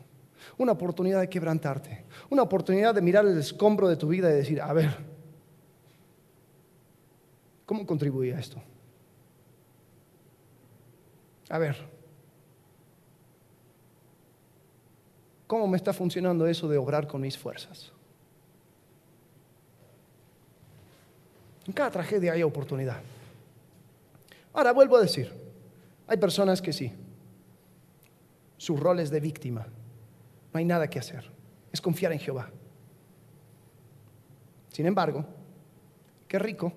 [0.57, 2.05] Una oportunidad de quebrantarte.
[2.29, 4.97] Una oportunidad de mirar el escombro de tu vida y decir, a ver,
[7.65, 8.61] ¿cómo contribuía a esto?
[11.49, 11.77] A ver,
[15.49, 17.91] ¿Cómo me está funcionando eso de obrar con mis fuerzas?
[21.65, 23.01] En cada tragedia hay oportunidad.
[24.53, 25.33] Ahora vuelvo a decir,
[26.05, 26.91] hay personas que sí,
[28.57, 29.65] su rol es de víctima,
[30.53, 31.27] no hay nada que hacer,
[31.71, 32.51] es confiar en Jehová.
[34.71, 35.25] Sin embargo,
[36.27, 36.73] qué rico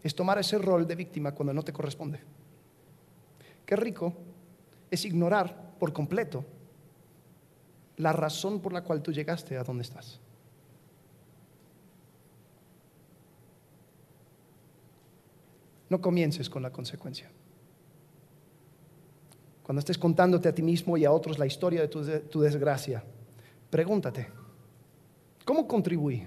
[0.00, 2.20] es tomar ese rol de víctima cuando no te corresponde.
[3.66, 4.14] Qué rico
[4.92, 6.44] es ignorar por completo
[7.96, 10.18] la razón por la cual tú llegaste a donde estás.
[15.88, 17.30] No comiences con la consecuencia.
[19.62, 23.02] Cuando estés contándote a ti mismo y a otros la historia de tu, tu desgracia,
[23.70, 24.28] pregúntate,
[25.44, 26.26] ¿cómo contribuí?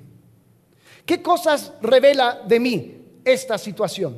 [1.06, 4.18] ¿Qué cosas revela de mí esta situación?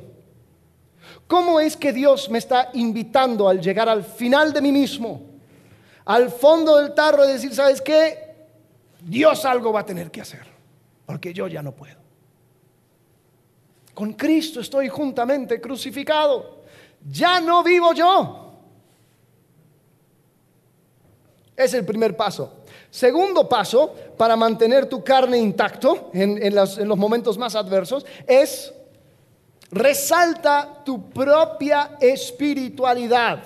[1.27, 5.28] ¿Cómo es que Dios me está invitando al llegar al final de mí mismo
[6.05, 8.35] al fondo del tarro y decir, ¿sabes qué?
[9.01, 10.45] Dios algo va a tener que hacer,
[11.05, 11.97] porque yo ya no puedo.
[13.93, 16.63] Con Cristo estoy juntamente crucificado.
[17.09, 18.53] Ya no vivo yo.
[21.55, 22.59] Es el primer paso.
[22.89, 28.73] Segundo paso para mantener tu carne intacto en, los, en los momentos más adversos es
[29.71, 33.39] Resalta tu propia espiritualidad.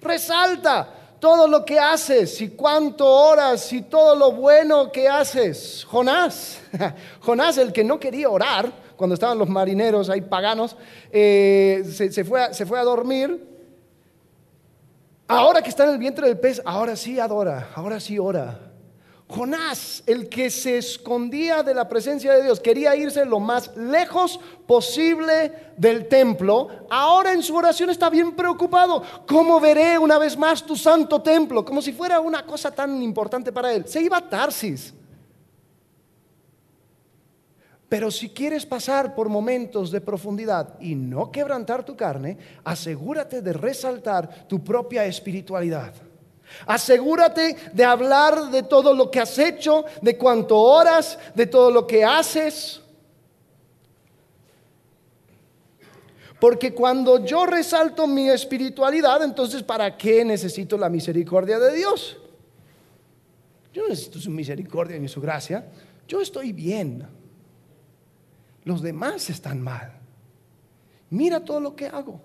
[0.00, 5.84] Resalta todo lo que haces y cuánto oras y todo lo bueno que haces.
[5.84, 6.60] Jonás,
[7.20, 10.76] Jonás el que no quería orar cuando estaban los marineros ahí paganos,
[11.12, 13.48] eh, se, fue se fue a dormir.
[15.28, 18.69] Ahora que está en el vientre del pez, ahora sí adora, ahora sí ora.
[19.30, 24.40] Jonás, el que se escondía de la presencia de Dios, quería irse lo más lejos
[24.66, 29.02] posible del templo, ahora en su oración está bien preocupado.
[29.26, 31.64] ¿Cómo veré una vez más tu santo templo?
[31.64, 33.86] Como si fuera una cosa tan importante para él.
[33.86, 34.94] Se iba a Tarsis.
[37.88, 43.52] Pero si quieres pasar por momentos de profundidad y no quebrantar tu carne, asegúrate de
[43.52, 46.09] resaltar tu propia espiritualidad.
[46.66, 51.86] Asegúrate de hablar de todo lo que has hecho, de cuánto oras, de todo lo
[51.86, 52.80] que haces.
[56.40, 62.16] Porque cuando yo resalto mi espiritualidad, entonces ¿para qué necesito la misericordia de Dios?
[63.72, 65.66] Yo no necesito su misericordia ni su gracia.
[66.08, 67.06] Yo estoy bien.
[68.64, 69.92] Los demás están mal.
[71.10, 72.20] Mira todo lo que hago.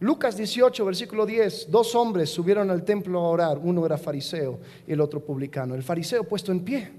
[0.00, 4.92] Lucas 18, versículo 10, dos hombres subieron al templo a orar, uno era fariseo y
[4.92, 5.74] el otro publicano.
[5.74, 6.92] El fariseo puesto en pie,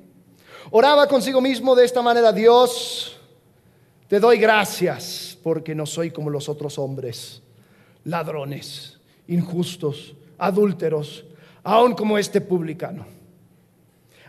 [0.72, 3.18] oraba consigo mismo de esta manera, Dios,
[4.10, 7.42] te doy gracias porque no soy como los otros hombres,
[8.04, 11.24] ladrones, injustos, adúlteros,
[11.64, 13.06] aun como este publicano.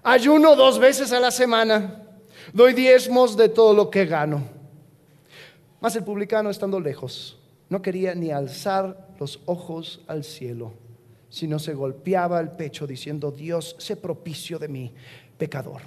[0.05, 2.05] Ayuno dos veces a la semana,
[2.53, 4.45] doy diezmos de todo lo que gano.
[5.81, 7.37] Mas el publicano estando lejos
[7.71, 10.75] no quería ni alzar los ojos al cielo,
[11.31, 14.93] sino se golpeaba el pecho diciendo, Dios, sé propicio de mí,
[15.39, 15.81] pecador.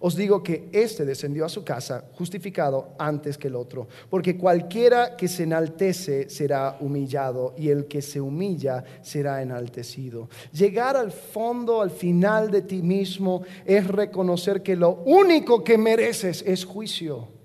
[0.00, 5.16] Os digo que éste descendió a su casa justificado antes que el otro, porque cualquiera
[5.16, 10.28] que se enaltece será humillado y el que se humilla será enaltecido.
[10.52, 16.42] Llegar al fondo, al final de ti mismo, es reconocer que lo único que mereces
[16.46, 17.41] es juicio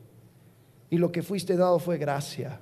[0.89, 2.59] y lo que fuiste dado fue gracia.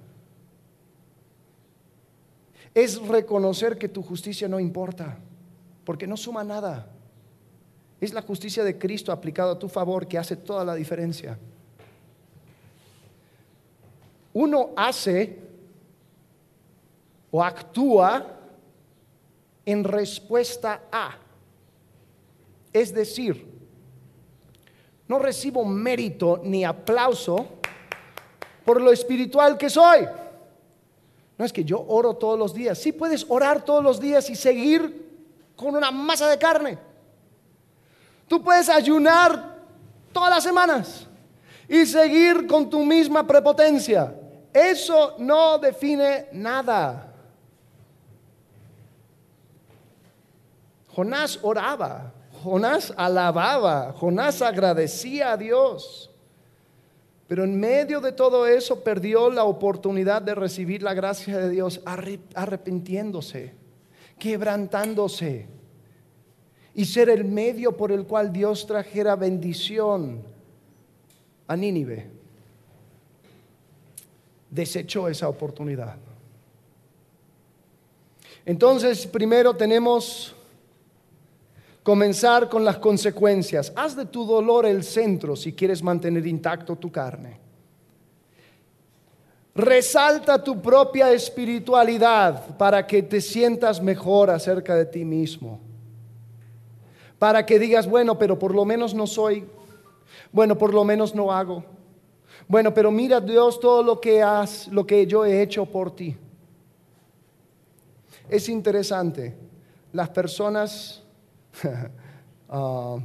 [2.73, 5.17] Es reconocer que tu justicia no importa,
[5.85, 6.91] porque no suma nada.
[8.01, 11.38] Es la justicia de Cristo aplicada a tu favor que hace toda la diferencia.
[14.33, 15.39] Uno hace
[17.31, 18.35] o actúa
[19.65, 21.17] en respuesta a.
[22.73, 23.55] Es decir,
[25.07, 27.55] no recibo mérito ni aplauso
[28.65, 30.08] por lo espiritual que soy.
[31.38, 32.78] No es que yo oro todos los días.
[32.78, 35.06] Sí puedes orar todos los días y seguir
[35.56, 36.78] con una masa de carne.
[38.28, 39.56] Tú puedes ayunar
[40.12, 41.08] todas las semanas
[41.69, 44.15] y seguir con tu misma prepotencia.
[44.51, 47.13] Eso no define nada.
[50.95, 56.10] Jonás oraba, Jonás alababa, Jonás agradecía a Dios.
[57.27, 61.81] Pero en medio de todo eso perdió la oportunidad de recibir la gracia de Dios
[61.85, 63.53] arrepintiéndose,
[64.19, 65.47] quebrantándose
[66.75, 70.21] y ser el medio por el cual Dios trajera bendición
[71.47, 72.11] a Nínive.
[74.51, 75.97] Desechó esa oportunidad.
[78.45, 80.35] Entonces, primero tenemos
[81.86, 83.71] comenzar con las consecuencias.
[83.76, 87.39] Haz de tu dolor el centro si quieres mantener intacto tu carne.
[89.54, 95.60] Resalta tu propia espiritualidad para que te sientas mejor acerca de ti mismo.
[97.19, 99.45] Para que digas, bueno, pero por lo menos no soy.
[100.32, 101.63] Bueno, por lo menos no hago.
[102.48, 106.17] Bueno, pero mira Dios todo lo que has, lo que yo he hecho por ti.
[108.28, 109.38] Es interesante.
[109.93, 111.05] Las personas
[112.48, 112.99] Ah,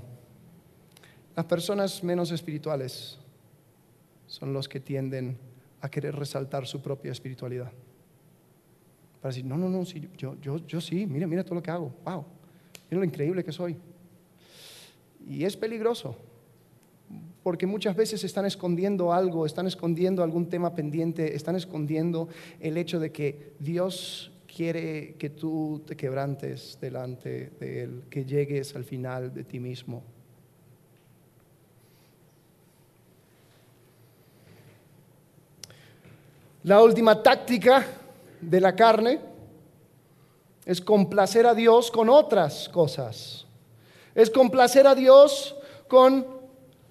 [1.34, 3.18] las personas menos espirituales
[4.26, 5.38] son los que tienden
[5.80, 7.72] a querer resaltar su propia espiritualidad.
[9.22, 11.90] Para decir, no, no, no, yo, yo, yo sí, mira, mira todo lo que hago,
[12.04, 12.24] wow,
[12.90, 13.78] mira lo increíble que soy.
[15.26, 16.16] Y es peligroso,
[17.42, 22.28] porque muchas veces están escondiendo algo, están escondiendo algún tema pendiente, están escondiendo
[22.60, 28.76] el hecho de que Dios quiere que tú te quebrantes delante de Él, que llegues
[28.76, 30.02] al final de ti mismo.
[36.64, 37.86] La última táctica
[38.38, 39.18] de la carne
[40.66, 43.46] es complacer a Dios con otras cosas.
[44.14, 45.56] Es complacer a Dios
[45.88, 46.26] con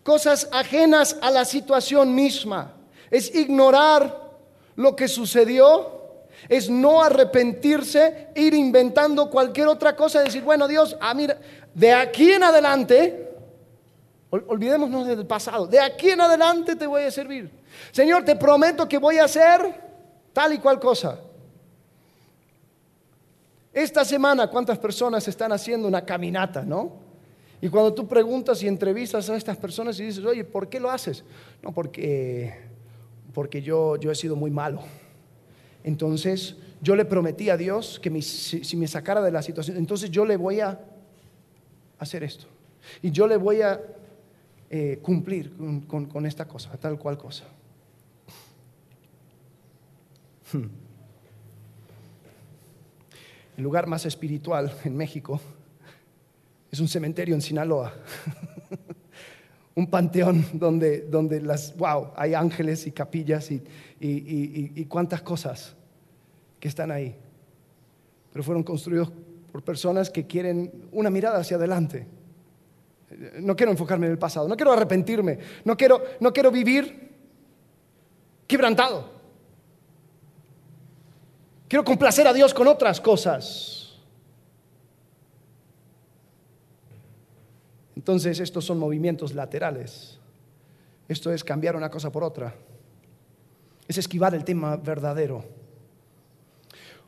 [0.01, 2.74] cosas ajenas a la situación misma.
[3.11, 4.39] Es ignorar
[4.76, 5.99] lo que sucedió,
[6.47, 11.37] es no arrepentirse, ir inventando cualquier otra cosa, decir, bueno Dios, ah, mira,
[11.73, 13.29] de aquí en adelante,
[14.29, 17.49] olvidémonos del pasado, de aquí en adelante te voy a servir.
[17.91, 19.61] Señor, te prometo que voy a hacer
[20.33, 21.19] tal y cual cosa.
[23.73, 27.09] Esta semana, ¿cuántas personas están haciendo una caminata, no?
[27.61, 30.89] Y cuando tú preguntas y entrevistas a estas personas y dices, oye, ¿por qué lo
[30.89, 31.23] haces?
[31.61, 32.53] No, porque,
[33.33, 34.81] porque yo, yo he sido muy malo.
[35.84, 40.25] Entonces, yo le prometí a Dios que si, me sacara de la situación, entonces yo
[40.25, 40.80] le voy a
[41.97, 42.45] hacer esto.
[43.01, 43.82] Y yo le voy a
[44.69, 45.53] eh, cumplir
[45.88, 47.43] con, esta cosa, tal cual cosa.
[53.57, 55.41] El lugar más espiritual en México
[56.71, 57.93] es un cementerio en Sinaloa.
[59.80, 63.63] un panteón donde, donde las, wow, hay ángeles y capillas y,
[63.99, 65.75] y, cuántas cosas
[66.59, 67.15] que están ahí.
[68.32, 69.11] Pero fueron construidos
[69.51, 72.05] por personas que quieren una mirada hacia adelante.
[73.39, 77.09] No quiero enfocarme en el pasado, no quiero arrepentirme, no quiero, no quiero vivir
[78.45, 79.17] quebrantado.
[81.67, 83.78] Quiero complacer a Dios con otras cosas.
[88.10, 90.18] Entonces estos son movimientos laterales.
[91.07, 92.55] Esto es cambiar una cosa por otra.
[93.88, 95.45] Es esquivar el tema verdadero.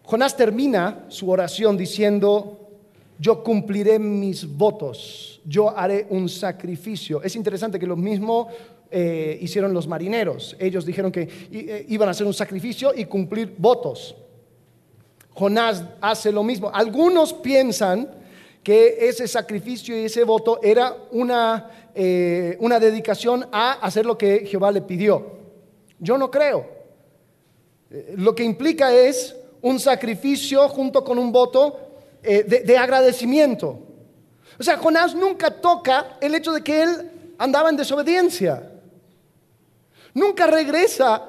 [0.04, 2.70] Jonás termina su oración diciendo,
[3.18, 7.24] yo cumpliré mis votos, yo haré un sacrificio.
[7.24, 8.50] Es interesante que lo mismo
[8.92, 10.56] eh, hicieron los marineros.
[10.60, 14.16] Ellos dijeron que eh, iban a hacer un sacrificio y cumplir votos.
[15.34, 16.70] Jonás hace lo mismo.
[16.72, 18.21] Algunos piensan
[18.64, 24.46] que ese sacrificio y ese voto era una, eh, una dedicación a hacer lo que
[24.46, 25.40] Jehová le pidió.
[26.00, 26.66] Yo no creo.
[27.90, 31.80] Eh, lo que implica es un sacrificio junto con un voto
[32.22, 33.80] eh, de, de agradecimiento.
[34.60, 38.72] O sea, Jonás nunca toca el hecho de que él andaba en desobediencia.
[40.14, 41.28] Nunca regresa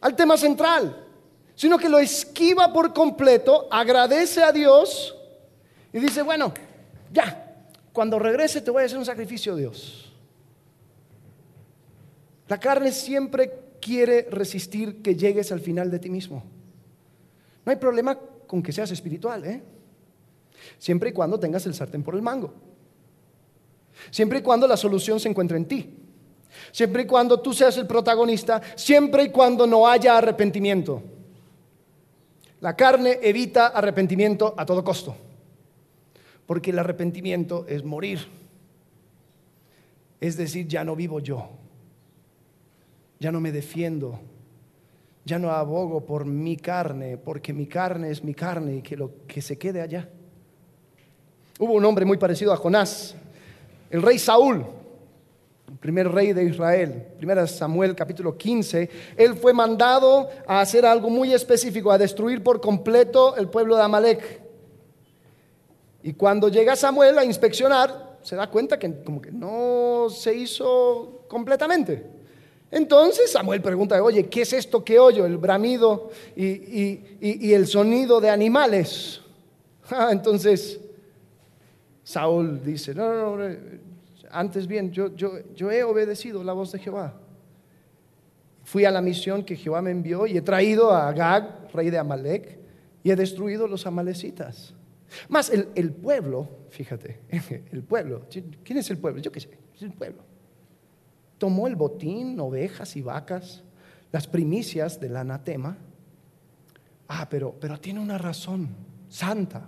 [0.00, 1.06] al tema central,
[1.54, 5.14] sino que lo esquiva por completo, agradece a Dios
[5.92, 6.52] y dice, bueno,
[7.12, 10.12] ya, cuando regrese te voy a hacer un sacrificio, Dios.
[12.48, 16.42] La carne siempre quiere resistir que llegues al final de ti mismo.
[17.64, 19.62] No hay problema con que seas espiritual, ¿eh?
[20.78, 22.52] Siempre y cuando tengas el sartén por el mango.
[24.10, 25.96] Siempre y cuando la solución se encuentre en ti.
[26.72, 28.60] Siempre y cuando tú seas el protagonista.
[28.76, 31.02] Siempre y cuando no haya arrepentimiento.
[32.60, 35.14] La carne evita arrepentimiento a todo costo.
[36.50, 38.26] Porque el arrepentimiento es morir.
[40.20, 41.48] Es decir, ya no vivo yo.
[43.20, 44.18] Ya no me defiendo.
[45.24, 49.12] Ya no abogo por mi carne, porque mi carne es mi carne y que lo
[49.28, 50.08] que se quede allá.
[51.60, 53.14] Hubo un hombre muy parecido a Jonás,
[53.88, 54.66] el rey Saúl,
[55.68, 61.10] el primer rey de Israel, primera Samuel capítulo 15, él fue mandado a hacer algo
[61.10, 64.49] muy específico, a destruir por completo el pueblo de Amalek.
[66.02, 71.24] Y cuando llega Samuel a inspeccionar, se da cuenta que como que no se hizo
[71.28, 72.20] completamente.
[72.70, 75.26] Entonces Samuel pregunta, oye, ¿qué es esto que oyo?
[75.26, 79.20] El bramido y, el sonido de animales.
[79.92, 80.78] Ah, entonces
[82.04, 83.56] Saúl dice, no, no, no,
[84.30, 85.10] antes bien, yo,
[85.72, 87.14] he obedecido la voz de Jehová.
[88.62, 91.98] Fui a la misión que Jehová me envió y he traído a Agag, rey de
[91.98, 92.56] Amalek,
[93.02, 94.74] y he destruido los amalecitas.
[95.28, 97.20] Más el, pueblo, fíjate,
[97.72, 99.20] el pueblo, ¿quién es el pueblo?
[99.20, 100.22] Yo qué sé, es el pueblo.
[101.38, 103.62] Tomó el botín, ovejas y vacas,
[104.12, 105.76] las primicias del anatema.
[107.08, 108.68] Ah, pero, pero tiene una razón
[109.08, 109.66] santa.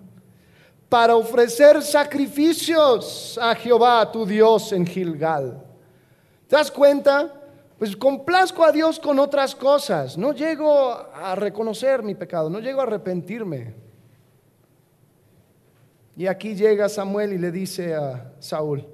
[0.88, 5.64] Para ofrecer sacrificios a Jehová, tu Dios, en Gilgal.
[6.46, 7.32] ¿Te das cuenta?
[7.78, 10.18] Pues complazco a Dios con otras cosas.
[10.18, 13.81] No llego a reconocer mi pecado, no llego a arrepentirme.
[16.16, 18.86] Y aquí llega Samuel y le dice a Saúl,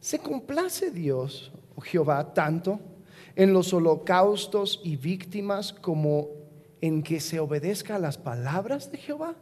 [0.00, 2.78] ¿se complace Dios, oh Jehová, tanto
[3.34, 6.28] en los holocaustos y víctimas como
[6.80, 9.34] en que se obedezca a las palabras de Jehová?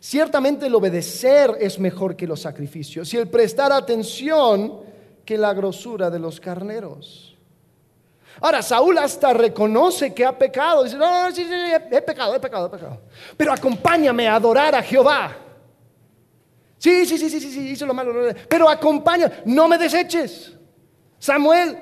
[0.00, 4.80] Ciertamente el obedecer es mejor que los sacrificios y el prestar atención
[5.24, 7.36] que la grosura de los carneros.
[8.40, 10.84] Ahora, Saúl hasta reconoce que ha pecado.
[10.84, 11.50] Dice, no, no, sí, sí,
[11.90, 13.00] he pecado, he pecado, he pecado.
[13.36, 15.43] Pero acompáñame a adorar a Jehová.
[16.84, 18.12] Sí, sí, sí, sí, sí, hizo lo malo.
[18.46, 20.52] Pero acompaña, no me deseches.
[21.18, 21.78] Samuel,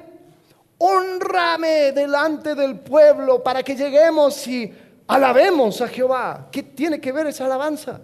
[0.78, 4.72] honrame delante del pueblo para que lleguemos y
[5.08, 6.46] alabemos a Jehová.
[6.52, 8.00] ¿Qué tiene que ver esa alabanza?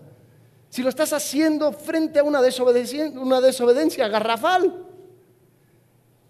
[0.71, 4.85] Si lo estás haciendo frente a una desobediencia, una desobediencia garrafal.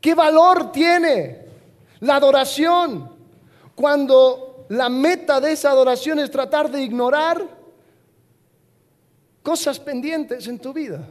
[0.02, 1.46] ¿Qué valor tiene
[2.00, 3.10] la adoración
[3.74, 7.57] cuando la meta de esa adoración es tratar de ignorar
[9.48, 11.08] cosas pendientes en tu vida?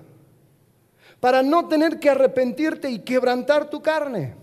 [1.19, 4.35] Para no tener que arrepentirte y quebrantar tu carne.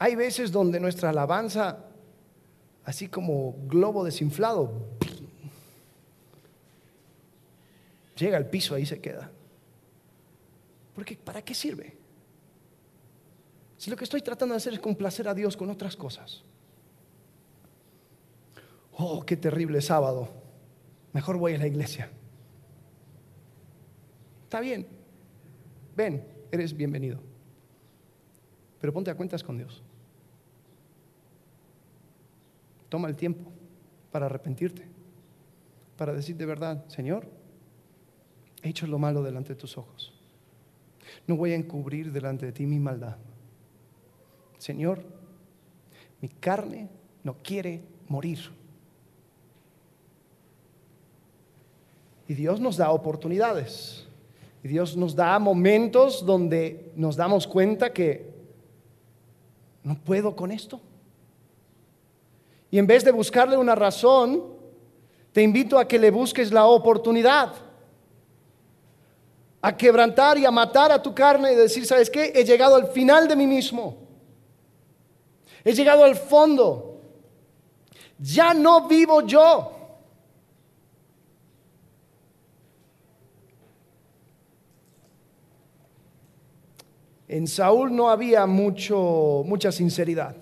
[0.00, 1.78] Hay veces donde nuestra alabanza,
[2.84, 4.72] así como globo desinflado,
[8.16, 9.30] llega al piso, ahí se queda.
[10.96, 12.05] Porque ¿para qué sirve?
[13.86, 16.42] Si lo que estoy tratando de hacer es complacer a Dios con otras cosas.
[18.94, 20.28] Oh, qué terrible sábado.
[21.12, 22.10] Mejor voy a la iglesia.
[24.42, 24.88] Está bien.
[25.94, 27.20] Ven, eres bienvenido.
[28.80, 29.84] Pero ponte a cuentas con Dios.
[32.88, 33.52] Toma el tiempo
[34.10, 34.84] para arrepentirte,
[35.96, 37.28] para decir de verdad, Señor,
[38.64, 40.12] he hecho lo malo delante de tus ojos.
[41.28, 43.18] No voy a encubrir delante de ti mi maldad.
[44.58, 45.02] Señor,
[46.20, 46.88] mi carne
[47.22, 48.38] no quiere morir.
[52.28, 54.06] Y Dios nos da oportunidades.
[54.62, 58.34] Y Dios nos da momentos donde nos damos cuenta que
[59.84, 60.80] no puedo con esto.
[62.70, 64.42] Y en vez de buscarle una razón,
[65.32, 67.52] te invito a que le busques la oportunidad.
[69.60, 72.32] A quebrantar y a matar a tu carne y decir, ¿sabes qué?
[72.34, 74.05] He llegado al final de mí mismo.
[75.66, 77.00] He llegado al fondo.
[78.20, 79.72] Ya no vivo yo.
[87.26, 90.36] En Saúl no había mucho, mucha sinceridad.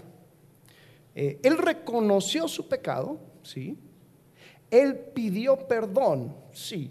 [1.15, 3.79] Eh, él reconoció su pecado, sí.
[4.71, 6.91] Él pidió perdón, sí,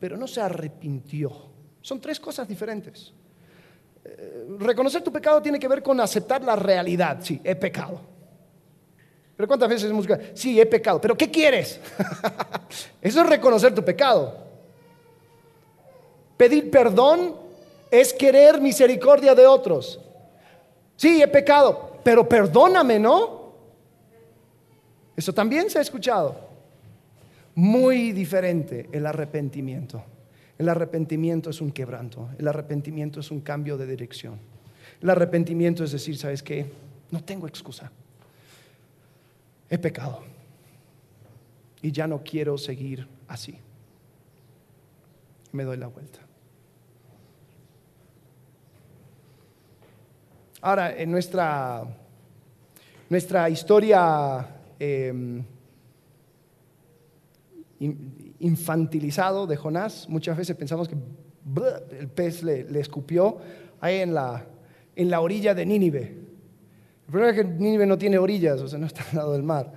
[0.00, 1.50] pero no se arrepintió.
[1.82, 3.12] Son tres cosas diferentes.
[4.04, 8.00] Eh, reconocer tu pecado tiene que ver con aceptar la realidad, sí, he pecado.
[9.36, 11.80] Pero ¿cuántas veces hemos sí, he pecado, pero ¿qué quieres?
[13.00, 14.36] Eso es reconocer tu pecado.
[16.36, 17.36] Pedir perdón
[17.90, 20.00] es querer misericordia de otros.
[20.96, 23.42] Sí, he pecado, pero perdóname, ¿no?
[25.16, 26.36] Eso también se ha escuchado.
[27.54, 30.02] Muy diferente el arrepentimiento.
[30.58, 34.38] El arrepentimiento es un quebranto, el arrepentimiento es un cambio de dirección.
[35.00, 36.66] El arrepentimiento es decir, ¿sabes qué?
[37.10, 37.90] No tengo excusa.
[39.68, 40.22] He pecado.
[41.80, 43.58] Y ya no quiero seguir así.
[45.50, 46.20] Me doy la vuelta.
[50.60, 51.84] Ahora, en nuestra,
[53.10, 54.46] nuestra historia
[54.78, 55.42] em,
[58.42, 60.96] infantilizado de Jonás, muchas veces pensamos que
[61.98, 63.38] el pez le, escupió
[63.80, 64.44] ahí en la,
[64.94, 66.02] en la orilla de Nínive.
[67.06, 69.42] El problema es que Nínive no tiene orillas, o sea, no está al lado del
[69.42, 69.72] mar.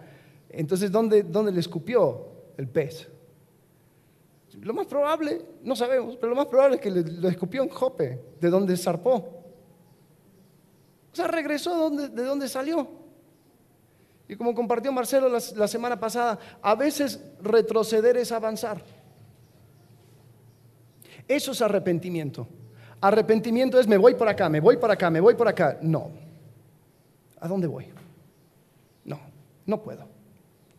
[0.49, 3.09] Entonces, ¿dónde, dónde le escupió el pez?
[4.61, 7.69] Lo más probable, no sabemos, pero lo más probable es que le, lo escupió en
[7.69, 9.35] Jope, de donde zarpó.
[11.11, 13.04] O sea, regresó de donde, salió.
[14.27, 18.81] Y como compartió Marcelo la, semana pasada, a veces retroceder es avanzar.
[21.27, 22.47] Eso es arrepentimiento.
[23.01, 25.77] Arrepentimiento es me voy por acá, me voy por acá, me voy por acá.
[25.81, 26.09] No.
[27.39, 27.87] ¿A dónde voy?
[29.03, 29.19] No,
[29.65, 30.07] no puedo.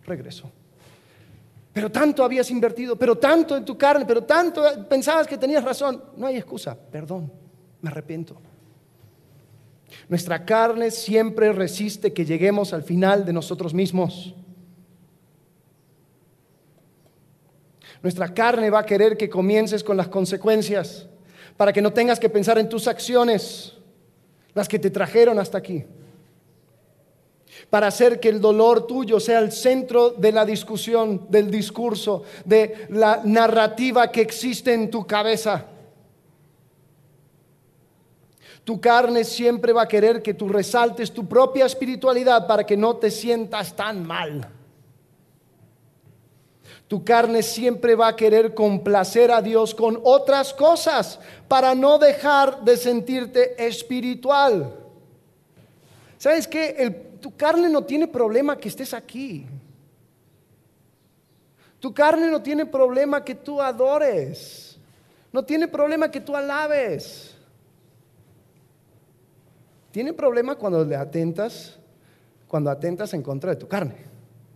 [0.04, 0.50] Regreso.
[1.72, 6.02] Pero tanto habías invertido, pero tanto en tu carne, pero tanto pensabas que tenías razón.
[6.16, 6.74] No hay excusa.
[6.74, 7.30] Perdón,
[7.80, 8.36] me arrepiento.
[10.08, 14.34] Nuestra carne siempre resiste que lleguemos al final de nosotros mismos.
[18.02, 21.08] Nuestra carne va a querer que comiences con las consecuencias
[21.56, 23.72] para que no tengas que pensar en tus acciones,
[24.54, 25.84] las que te trajeron hasta aquí.
[27.70, 32.86] Para hacer que el dolor tuyo sea el centro de la discusión, del discurso, de
[32.90, 35.66] la narrativa que existe en tu cabeza.
[38.66, 42.96] Tu carne siempre va a querer que tú resaltes tu propia espiritualidad para que no
[42.96, 44.48] te sientas tan mal.
[46.88, 52.64] Tu carne siempre va a querer complacer a Dios con otras cosas para no dejar
[52.64, 54.74] de sentirte espiritual.
[56.18, 57.04] ¿Sabes qué?
[57.20, 59.46] tu carne no tiene problema que estés aquí.
[61.78, 64.76] Tu carne no tiene problema que tú adores.
[65.30, 67.25] No tiene problema que tú alabes.
[69.96, 71.78] Tiene problema cuando le atentas,
[72.46, 73.96] cuando atentas en contra de tu carne.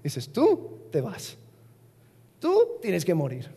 [0.03, 1.35] Dices, tú te vas.
[2.39, 3.51] Tú tienes que morir.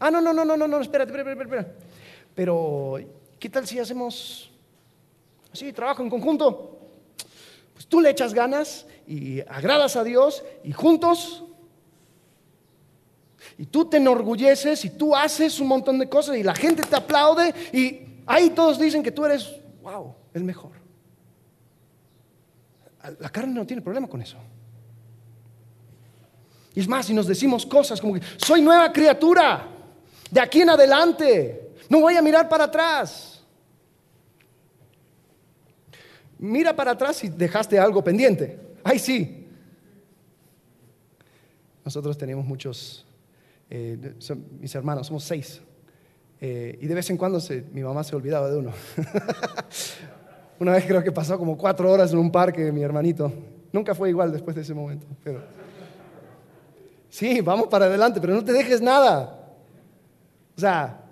[0.00, 1.86] Ah, no, no, no, no, no, no, espérate, espérate, espérate, espérate.
[2.34, 2.98] Pero,
[3.38, 4.50] ¿qué tal si hacemos
[5.52, 6.80] así, trabajo en conjunto?
[7.72, 11.44] Pues tú le echas ganas y agradas a Dios y juntos
[13.56, 16.96] y tú te enorgulleces y tú haces un montón de cosas y la gente te
[16.96, 19.54] aplaude y ahí todos dicen que tú eres,
[19.84, 20.81] wow, el mejor.
[23.18, 24.36] La carne no tiene problema con eso.
[26.74, 29.68] Y es más, si nos decimos cosas como que soy nueva criatura,
[30.30, 33.42] de aquí en adelante, no voy a mirar para atrás.
[36.38, 38.58] Mira para atrás si dejaste algo pendiente.
[38.82, 39.46] Ay, sí.
[41.84, 43.04] Nosotros tenemos muchos,
[43.68, 44.14] eh,
[44.58, 45.60] mis hermanos, somos seis.
[46.40, 47.38] Eh, y de vez en cuando
[47.72, 48.72] mi mamá se olvidaba de uno.
[50.62, 53.32] Una vez creo que pasó como cuatro horas en un parque, mi hermanito.
[53.72, 55.04] Nunca fue igual después de ese momento.
[55.24, 55.42] Pero...
[57.08, 59.56] Sí, vamos para adelante, pero no te dejes nada.
[60.56, 61.04] O sea,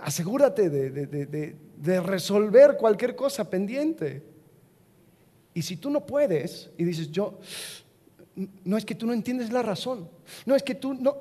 [0.00, 4.22] asegúrate de, de resolver cualquier cosa pendiente.
[5.52, 7.40] Y si tú no puedes y dices, yo,
[8.62, 10.08] no es que tú no entiendes la razón,
[10.44, 11.16] no es que tú no...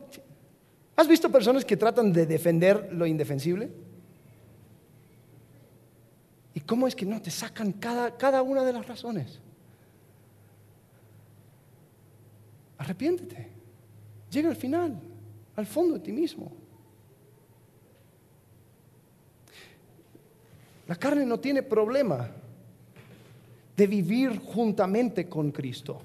[0.96, 3.72] ¿Has visto personas que tratan de defender lo indefensible?
[6.56, 9.40] ¿Y cómo es que no te sacan cada, cada una de las razones?
[12.78, 13.50] Arrepiéntete.
[14.32, 14.98] Llega al final,
[15.58, 16.52] al fondo de ti mismo.
[20.88, 22.30] La carne no tiene problema
[23.76, 26.02] de vivir juntamente con Cristo.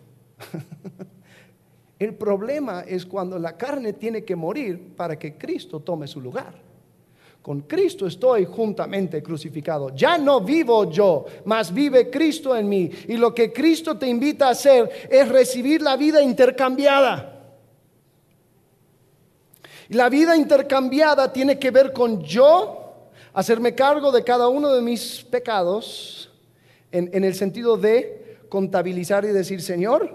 [1.99, 6.70] El problema es cuando la carne tiene que morir para que Cristo tome su lugar.
[7.43, 9.95] Con Cristo estoy juntamente crucificado.
[9.95, 12.91] Ya no vivo yo, mas vive Cristo en mí.
[13.09, 17.39] Y lo que Cristo te invita a hacer es recibir la vida intercambiada.
[19.89, 25.23] La vida intercambiada tiene que ver con yo hacerme cargo de cada uno de mis
[25.25, 26.31] pecados
[26.93, 30.15] en, en el sentido de contabilizar y decir, Señor,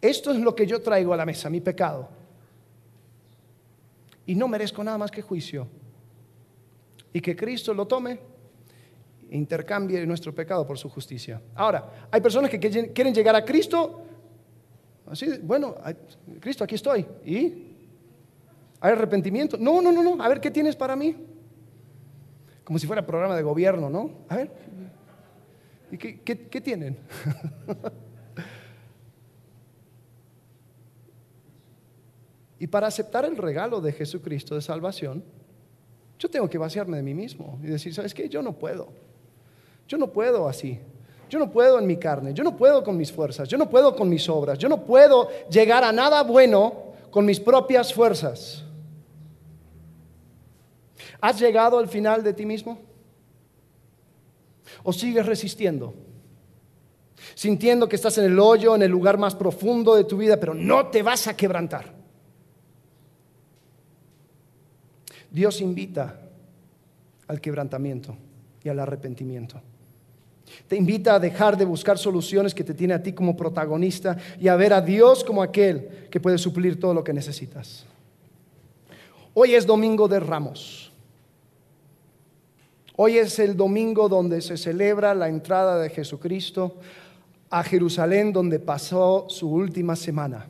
[0.00, 2.08] esto es lo que yo traigo a la mesa, mi pecado.
[4.24, 5.79] Y no merezco nada más que juicio
[7.12, 8.18] y que Cristo lo tome
[9.30, 11.40] e intercambie nuestro pecado por su justicia.
[11.54, 14.02] Ahora, hay personas que quieren llegar a Cristo,
[15.06, 15.76] así, bueno,
[16.40, 17.66] Cristo, aquí estoy, ¿y?
[18.80, 19.56] ¿Hay arrepentimiento?
[19.58, 21.14] No, no, no, no, a ver, ¿qué tienes para mí?
[22.64, 24.24] Como si fuera programa de gobierno, ¿no?
[24.28, 24.50] A ver,
[25.90, 26.98] ¿y qué, qué tienen?
[32.58, 35.24] y para aceptar el regalo de Jesucristo de salvación,
[36.20, 38.28] yo tengo que vaciarme de mí mismo y decir, ¿sabes qué?
[38.28, 38.88] Yo no puedo.
[39.88, 40.78] Yo no puedo así.
[41.30, 42.34] Yo no puedo en mi carne.
[42.34, 43.48] Yo no puedo con mis fuerzas.
[43.48, 44.58] Yo no puedo con mis obras.
[44.58, 48.62] Yo no puedo llegar a nada bueno con mis propias fuerzas.
[51.22, 52.78] ¿Has llegado al final de ti mismo?
[54.82, 55.94] ¿O sigues resistiendo?
[57.34, 60.52] Sintiendo que estás en el hoyo, en el lugar más profundo de tu vida, pero
[60.52, 61.99] no te vas a quebrantar.
[65.30, 66.20] Dios invita
[67.28, 68.16] al quebrantamiento
[68.64, 69.60] y al arrepentimiento.
[70.66, 74.48] Te invita a dejar de buscar soluciones que te tiene a ti como protagonista y
[74.48, 77.86] a ver a Dios como aquel que puede suplir todo lo que necesitas.
[79.34, 80.90] Hoy es domingo de ramos.
[82.96, 86.76] Hoy es el domingo donde se celebra la entrada de Jesucristo
[87.48, 90.48] a Jerusalén donde pasó su última semana.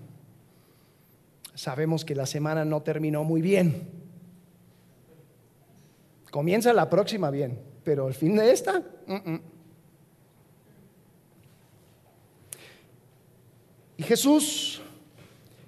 [1.55, 4.00] Sabemos que la semana no terminó muy bien
[6.31, 8.83] Comienza la próxima bien, pero el fin de esta,
[14.01, 14.81] Y Jesús,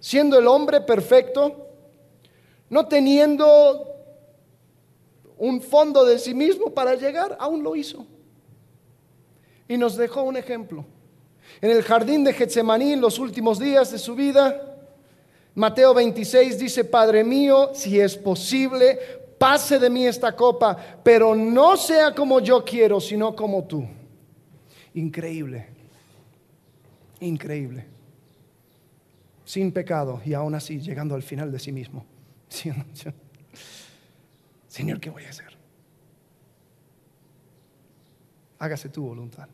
[0.00, 1.68] siendo el hombre perfecto,
[2.70, 3.86] no teniendo
[5.36, 8.06] un fondo de sí mismo para llegar, aún lo hizo.
[9.68, 10.86] Y nos dejó un ejemplo.
[11.60, 14.78] En el jardín de Getsemaní, en los últimos días de su vida,
[15.54, 18.98] Mateo 26 dice, Padre mío, si es posible,
[19.42, 23.84] pase de mí esta copa, pero no sea como yo quiero, sino como tú.
[24.94, 25.66] Increíble,
[27.18, 27.86] increíble.
[29.44, 32.06] Sin pecado y aún así llegando al final de sí mismo.
[34.68, 35.58] Señor, ¿qué voy a hacer?
[38.60, 39.48] Hágase tu voluntad.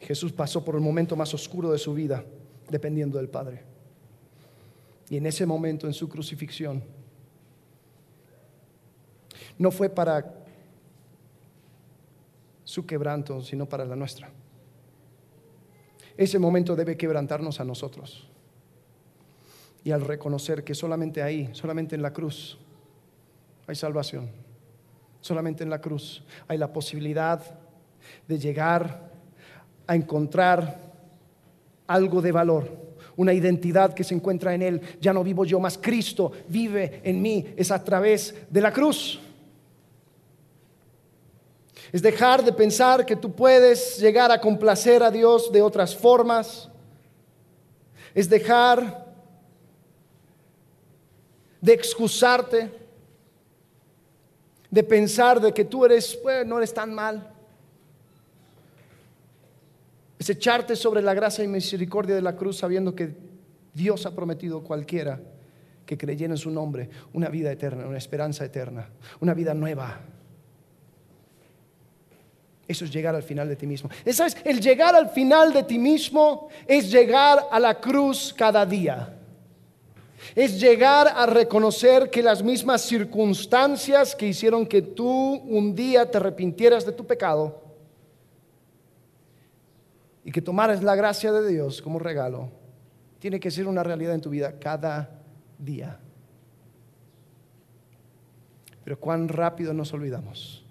[0.00, 2.24] Jesús pasó por el momento más oscuro de su vida
[2.68, 3.71] dependiendo del Padre.
[5.12, 6.82] Y en ese momento, en su crucifixión,
[9.58, 10.42] no fue para
[12.64, 14.30] su quebranto, sino para la nuestra.
[16.16, 18.26] Ese momento debe quebrantarnos a nosotros.
[19.84, 22.58] Y al reconocer que solamente ahí, solamente en la cruz,
[23.66, 24.30] hay salvación.
[25.20, 27.60] Solamente en la cruz hay la posibilidad
[28.26, 29.10] de llegar
[29.86, 30.90] a encontrar
[31.86, 32.81] algo de valor,
[33.16, 34.80] una identidad que se encuentra en Él.
[35.00, 37.46] Ya no vivo yo, más Cristo vive en mí.
[37.56, 39.20] Es a través de la cruz.
[41.92, 46.68] Es dejar de pensar que tú puedes llegar a complacer a Dios de otras formas.
[48.14, 49.12] Es dejar
[51.60, 52.70] de excusarte,
[54.70, 57.31] de pensar de que tú eres, bueno, no eres tan mal.
[60.22, 63.12] Es echarte sobre la gracia y misericordia de la cruz sabiendo que
[63.74, 65.20] Dios ha prometido a cualquiera
[65.84, 69.98] que creyera en su nombre una vida eterna, una esperanza eterna, una vida nueva.
[72.68, 73.90] Eso es llegar al final de ti mismo.
[74.12, 74.36] ¿Sabes?
[74.44, 79.18] El llegar al final de ti mismo es llegar a la cruz cada día.
[80.36, 86.18] Es llegar a reconocer que las mismas circunstancias que hicieron que tú un día te
[86.18, 87.71] arrepintieras de tu pecado
[90.24, 92.50] y que tomaras la gracia de Dios como regalo,
[93.18, 95.10] tiene que ser una realidad en tu vida cada
[95.58, 95.98] día.
[98.84, 100.62] Pero cuán rápido nos olvidamos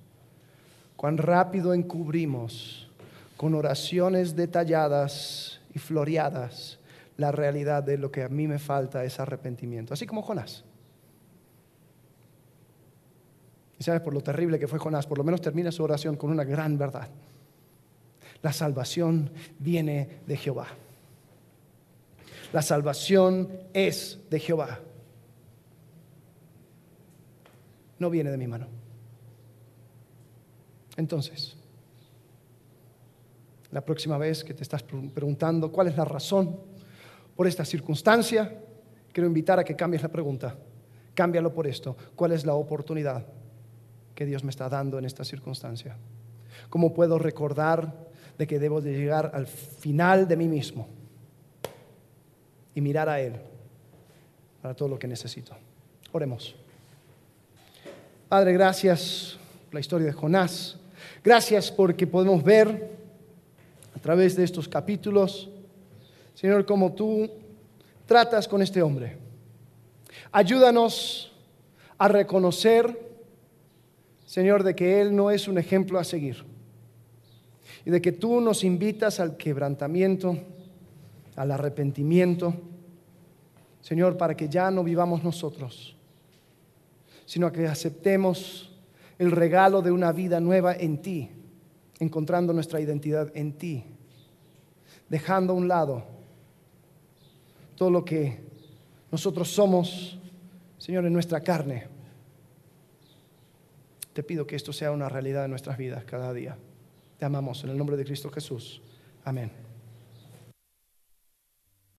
[1.02, 2.88] cuán rápido encubrimos
[3.36, 6.78] con oraciones detalladas y floreadas
[7.18, 10.64] la realidad de lo que a mí me falta es arrepentimiento, así como Jonás.
[13.80, 16.30] Y sabes por lo terrible que fue Jonás, por lo menos termina su oración con
[16.30, 17.10] una gran verdad.
[18.42, 20.68] La salvación viene de Jehová.
[22.54, 24.80] La salvación es de Jehová.
[28.00, 28.68] No viene de mi mano.
[30.98, 31.56] Entonces,
[33.72, 36.60] la próxima vez que te estás preguntando cuál es la razón
[37.36, 38.60] por esta circunstancia,
[39.14, 40.58] quiero invitar a que cambies la pregunta.
[41.14, 41.96] Cámbialo por esto.
[42.16, 43.26] ¿Cuál es la oportunidad
[44.14, 45.96] que Dios me está dando en esta circunstancia?
[46.70, 48.11] ¿Cómo puedo recordar
[48.42, 50.88] de que debo de llegar al final de mí mismo
[52.74, 53.36] y mirar a Él
[54.64, 55.56] para todo lo que necesito?
[56.12, 56.56] Oremos.
[58.28, 60.76] Padre, gracias por la historia de Jonás.
[61.24, 62.98] Gracias porque podemos ver
[63.96, 65.48] a través de estos capítulos,
[66.34, 67.30] Señor, cómo tú
[68.08, 69.18] tratas con este hombre.
[70.32, 71.32] Ayúdanos
[71.96, 73.08] a reconocer,
[74.26, 76.50] Señor, de que Él no es un ejemplo a seguir
[77.86, 80.38] y de que tú nos invitas al quebrantamiento,
[81.36, 82.54] al arrepentimiento,
[83.82, 85.96] Señor, para que ya no vivamos nosotros,
[87.26, 88.72] sino que aceptemos
[89.18, 91.30] el regalo de una vida nueva en ti,
[92.00, 93.84] encontrando nuestra identidad en ti,
[95.10, 96.04] dejando a un lado
[97.76, 98.40] todo lo que
[99.12, 100.20] nosotros somos,
[100.78, 101.88] Señor, en nuestra carne.
[104.14, 106.58] Te pido que esto sea una realidad en nuestras vidas cada día.
[107.22, 108.82] Te amamos en el nombre de Cristo Jesús.
[109.24, 109.52] Amén.